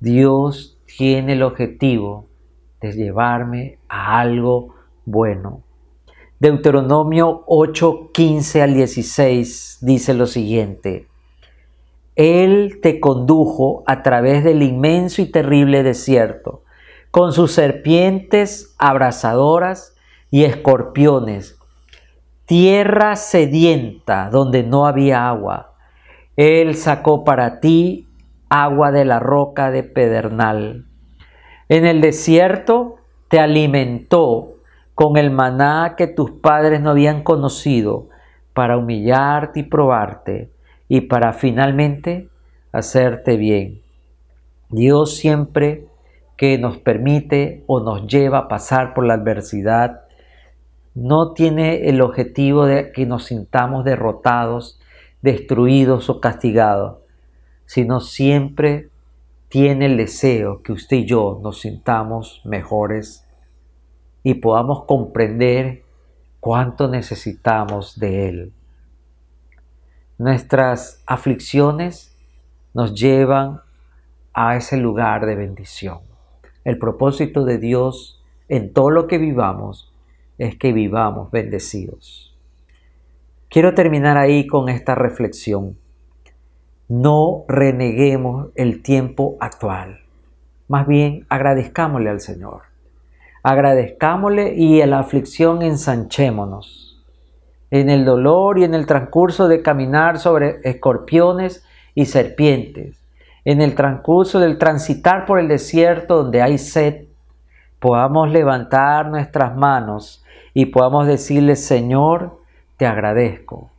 Dios 0.00 0.78
tiene 0.96 1.34
el 1.34 1.42
objetivo 1.42 2.26
de 2.80 2.92
llevarme 2.92 3.78
a 3.88 4.20
algo 4.20 4.74
bueno. 5.04 5.62
Deuteronomio 6.40 7.44
8, 7.46 8.10
15 8.12 8.62
al 8.62 8.74
16 8.74 9.78
dice 9.80 10.14
lo 10.14 10.26
siguiente. 10.26 11.06
Él 12.16 12.80
te 12.82 13.00
condujo 13.00 13.82
a 13.86 14.02
través 14.02 14.44
del 14.44 14.62
inmenso 14.62 15.22
y 15.22 15.30
terrible 15.30 15.82
desierto, 15.82 16.62
con 17.10 17.32
sus 17.32 17.52
serpientes 17.52 18.74
abrasadoras 18.78 19.96
y 20.30 20.44
escorpiones, 20.44 21.58
tierra 22.44 23.16
sedienta 23.16 24.28
donde 24.30 24.62
no 24.62 24.86
había 24.86 25.28
agua. 25.28 25.74
Él 26.36 26.74
sacó 26.74 27.24
para 27.24 27.60
ti 27.60 28.08
agua 28.48 28.92
de 28.92 29.04
la 29.04 29.18
roca 29.18 29.70
de 29.70 29.82
pedernal. 29.82 30.86
En 31.68 31.86
el 31.86 32.00
desierto 32.02 32.96
te 33.28 33.40
alimentó 33.40 34.56
con 34.94 35.16
el 35.16 35.30
maná 35.30 35.94
que 35.96 36.06
tus 36.06 36.30
padres 36.30 36.82
no 36.82 36.90
habían 36.90 37.22
conocido 37.22 38.08
para 38.52 38.76
humillarte 38.76 39.60
y 39.60 39.62
probarte 39.62 40.50
y 40.92 41.00
para 41.00 41.32
finalmente 41.32 42.28
hacerte 42.70 43.38
bien. 43.38 43.80
Dios 44.68 45.16
siempre 45.16 45.86
que 46.36 46.58
nos 46.58 46.76
permite 46.76 47.64
o 47.66 47.80
nos 47.80 48.06
lleva 48.06 48.40
a 48.40 48.48
pasar 48.48 48.92
por 48.92 49.06
la 49.06 49.14
adversidad, 49.14 50.02
no 50.94 51.32
tiene 51.32 51.88
el 51.88 52.02
objetivo 52.02 52.66
de 52.66 52.92
que 52.92 53.06
nos 53.06 53.24
sintamos 53.24 53.86
derrotados, 53.86 54.78
destruidos 55.22 56.10
o 56.10 56.20
castigados, 56.20 56.98
sino 57.64 58.00
siempre 58.00 58.90
tiene 59.48 59.86
el 59.86 59.96
deseo 59.96 60.62
que 60.62 60.72
usted 60.72 60.98
y 60.98 61.06
yo 61.06 61.40
nos 61.42 61.62
sintamos 61.62 62.42
mejores 62.44 63.26
y 64.22 64.34
podamos 64.34 64.84
comprender 64.84 65.84
cuánto 66.38 66.86
necesitamos 66.86 67.98
de 67.98 68.28
Él. 68.28 68.52
Nuestras 70.22 71.02
aflicciones 71.04 72.16
nos 72.74 72.94
llevan 72.94 73.60
a 74.32 74.54
ese 74.54 74.76
lugar 74.76 75.26
de 75.26 75.34
bendición. 75.34 75.98
El 76.62 76.78
propósito 76.78 77.44
de 77.44 77.58
Dios 77.58 78.22
en 78.48 78.72
todo 78.72 78.90
lo 78.90 79.08
que 79.08 79.18
vivamos 79.18 79.92
es 80.38 80.54
que 80.54 80.72
vivamos 80.72 81.32
bendecidos. 81.32 82.38
Quiero 83.48 83.74
terminar 83.74 84.16
ahí 84.16 84.46
con 84.46 84.68
esta 84.68 84.94
reflexión. 84.94 85.76
No 86.86 87.44
reneguemos 87.48 88.50
el 88.54 88.80
tiempo 88.80 89.36
actual. 89.40 90.02
Más 90.68 90.86
bien 90.86 91.26
agradezcámosle 91.30 92.10
al 92.10 92.20
Señor. 92.20 92.62
Agradezcámosle 93.42 94.54
y 94.54 94.82
en 94.82 94.90
la 94.90 95.00
aflicción 95.00 95.62
ensanchémonos 95.62 96.91
en 97.72 97.88
el 97.88 98.04
dolor 98.04 98.58
y 98.58 98.64
en 98.64 98.74
el 98.74 98.84
transcurso 98.84 99.48
de 99.48 99.62
caminar 99.62 100.18
sobre 100.18 100.60
escorpiones 100.62 101.64
y 101.94 102.04
serpientes, 102.04 103.02
en 103.46 103.62
el 103.62 103.74
transcurso 103.74 104.38
del 104.40 104.58
transitar 104.58 105.24
por 105.24 105.40
el 105.40 105.48
desierto 105.48 106.22
donde 106.22 106.42
hay 106.42 106.58
sed, 106.58 107.06
podamos 107.80 108.30
levantar 108.30 109.08
nuestras 109.08 109.56
manos 109.56 110.22
y 110.52 110.66
podamos 110.66 111.06
decirle, 111.06 111.56
Señor, 111.56 112.40
te 112.76 112.84
agradezco, 112.84 113.70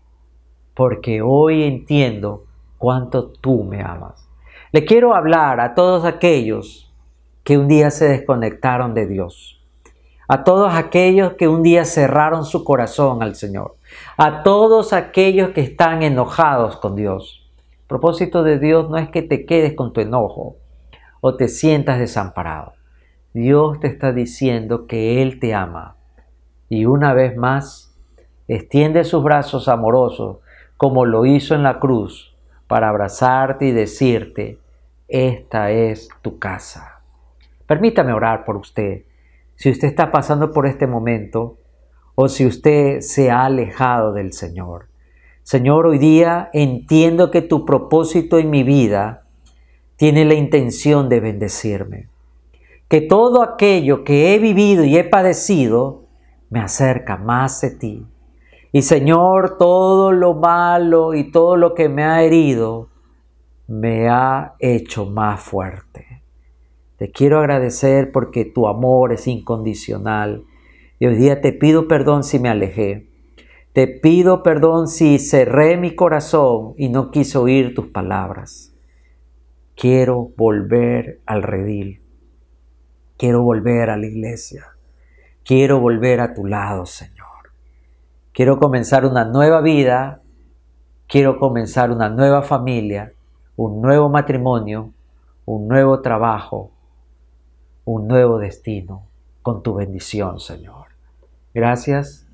porque 0.74 1.22
hoy 1.22 1.62
entiendo 1.62 2.46
cuánto 2.80 3.28
tú 3.30 3.64
me 3.64 3.84
amas. 3.84 4.28
Le 4.72 4.86
quiero 4.86 5.14
hablar 5.14 5.60
a 5.60 5.76
todos 5.76 6.04
aquellos 6.04 6.92
que 7.44 7.60
un 7.60 7.68
día 7.68 7.92
se 7.92 8.10
desconectaron 8.10 8.96
de 8.96 9.06
Dios, 9.06 9.63
a 10.34 10.44
todos 10.44 10.74
aquellos 10.74 11.34
que 11.34 11.48
un 11.48 11.62
día 11.62 11.86
cerraron 11.86 12.44
su 12.44 12.64
corazón 12.64 13.22
al 13.22 13.36
Señor, 13.36 13.76
a 14.18 14.42
todos 14.42 14.92
aquellos 14.92 15.52
que 15.52 15.62
están 15.62 16.02
enojados 16.02 16.78
con 16.78 16.96
Dios. 16.96 17.48
El 17.82 17.88
propósito 17.88 18.42
de 18.42 18.58
Dios 18.58 18.90
no 18.90 18.98
es 18.98 19.10
que 19.10 19.22
te 19.22 19.46
quedes 19.46 19.76
con 19.76 19.94
tu 19.94 20.02
enojo 20.02 20.56
o 21.22 21.36
te 21.36 21.48
sientas 21.48 22.00
desamparado. 22.00 22.74
Dios 23.36 23.80
te 23.80 23.86
está 23.86 24.12
diciendo 24.12 24.88
que 24.88 25.22
Él 25.22 25.40
te 25.40 25.54
ama. 25.54 25.98
Y 26.68 26.86
una 26.86 27.14
vez 27.14 27.38
más, 27.38 27.96
extiende 28.48 29.04
sus 29.04 29.24
brazos 29.24 29.68
amorosos 29.68 30.38
como 30.78 31.06
lo 31.06 31.28
hizo 31.28 31.54
en 31.54 31.62
la 31.62 31.80
cruz 31.80 32.36
para 32.66 32.90
abrazarte 32.90 33.66
y 33.66 33.72
decirte, 33.72 34.58
esta 35.08 35.70
es 35.70 36.10
tu 36.24 36.40
casa. 36.40 37.02
Permítame 37.68 38.14
orar 38.14 38.46
por 38.46 38.58
usted. 38.58 39.04
Si 39.56 39.70
usted 39.70 39.88
está 39.88 40.12
pasando 40.12 40.52
por 40.52 40.68
este 40.68 40.88
momento, 40.88 41.58
o 42.16 42.30
si 42.30 42.46
usted 42.46 43.02
se 43.02 43.32
ha 43.32 43.46
alejado 43.46 44.14
del 44.14 44.34
Señor. 44.34 44.88
Señor, 45.44 45.88
hoy 45.88 45.98
día 45.98 46.50
entiendo 46.54 47.32
que 47.32 47.42
tu 47.42 47.66
propósito 47.66 48.38
en 48.38 48.50
mi 48.50 48.64
vida 48.64 49.24
tiene 49.96 50.26
la 50.26 50.36
intención 50.36 51.10
de 51.10 51.20
bendecirme. 51.20 52.08
Que 52.88 53.02
todo 53.02 53.42
aquello 53.42 54.04
que 54.04 54.34
he 54.34 54.40
vivido 54.40 54.84
y 54.84 54.98
he 54.98 55.04
padecido 55.04 56.04
me 56.50 56.60
acerca 56.60 57.18
más 57.18 57.62
de 57.62 57.72
ti. 57.72 58.06
Y 58.72 58.84
Señor, 58.84 59.58
todo 59.58 60.12
lo 60.12 60.34
malo 60.34 61.14
y 61.14 61.32
todo 61.32 61.58
lo 61.58 61.74
que 61.74 61.90
me 61.90 62.04
ha 62.04 62.24
herido 62.24 62.90
me 63.68 64.10
ha 64.10 64.54
hecho 64.60 65.06
más 65.06 65.42
fuerte. 65.42 66.13
Te 67.04 67.12
quiero 67.12 67.40
agradecer 67.40 68.14
porque 68.14 68.46
tu 68.46 68.66
amor 68.66 69.12
es 69.12 69.28
incondicional 69.28 70.46
y 71.00 71.08
hoy 71.08 71.18
día 71.18 71.42
te 71.42 71.52
pido 71.52 71.90
perdón 71.90 72.24
si 72.24 72.40
me 72.40 72.48
alejé. 72.48 73.10
Te 73.74 73.88
pido 73.88 74.42
perdón 74.42 74.88
si 74.88 75.20
cerré 75.20 75.76
mi 75.76 75.96
corazón 75.96 76.76
y 76.78 76.88
no 76.88 77.12
quise 77.12 77.38
oír 77.38 77.76
tus 77.76 77.88
palabras. 77.88 78.74
Quiero 79.76 80.30
volver 80.38 81.20
al 81.26 81.44
redil. 81.44 82.02
Quiero 83.18 83.44
volver 83.44 83.90
a 83.90 83.98
la 83.98 84.08
iglesia. 84.08 84.68
Quiero 85.44 85.82
volver 85.82 86.22
a 86.22 86.34
tu 86.34 86.46
lado, 86.46 86.86
Señor. 86.86 87.52
quiero 88.32 88.60
comenzar 88.60 89.06
una 89.06 89.26
nueva 89.26 89.60
vida, 89.60 90.22
quiero 91.10 91.38
comenzar 91.38 91.92
una 91.92 92.08
nueva 92.08 92.44
familia, 92.44 93.12
un 93.58 93.82
nuevo 93.82 94.08
matrimonio, 94.08 94.94
un 95.44 95.68
nuevo 95.68 96.00
trabajo, 96.00 96.73
un 97.86 98.08
nuevo 98.08 98.40
destino 98.40 99.04
con 99.42 99.64
tu 99.64 99.76
bendición, 99.76 100.40
Señor. 100.40 100.88
Gracias, 101.54 102.28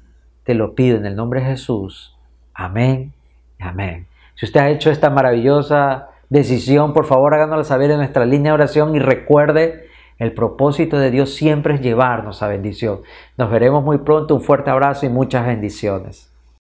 te 0.44 0.54
lo 0.54 0.76
pido 0.76 0.98
en 0.98 1.06
el 1.06 1.16
nombre 1.16 1.42
de 1.42 1.48
Jesús. 1.48 2.16
Amén 2.54 3.14
amén. 3.60 4.08
Si 4.36 4.46
usted 4.46 4.60
ha 4.62 4.70
hecho 4.70 4.90
esta 4.90 5.10
maravillosa 5.10 6.10
decisión, 6.30 6.94
por 6.94 7.06
favor 7.06 7.34
háganoslo 7.34 7.64
saber 7.64 7.92
en 7.92 7.98
nuestra 7.98 8.26
línea 8.26 8.52
de 8.52 8.56
oración 8.56 8.96
y 8.96 9.00
recuerde, 9.00 9.88
el 10.18 10.34
propósito 10.34 10.98
de 10.98 11.12
Dios 11.12 11.34
siempre 11.34 11.76
es 11.76 11.82
llevarnos 11.82 12.42
a 12.44 12.48
bendición. 12.48 13.02
Nos 13.38 13.50
veremos 13.50 13.84
muy 13.84 14.00
pronto, 14.00 14.36
un 14.36 14.42
fuerte 14.42 14.70
abrazo 14.70 15.06
y 15.06 15.10
muchas 15.10 15.46
bendiciones. 15.46 16.29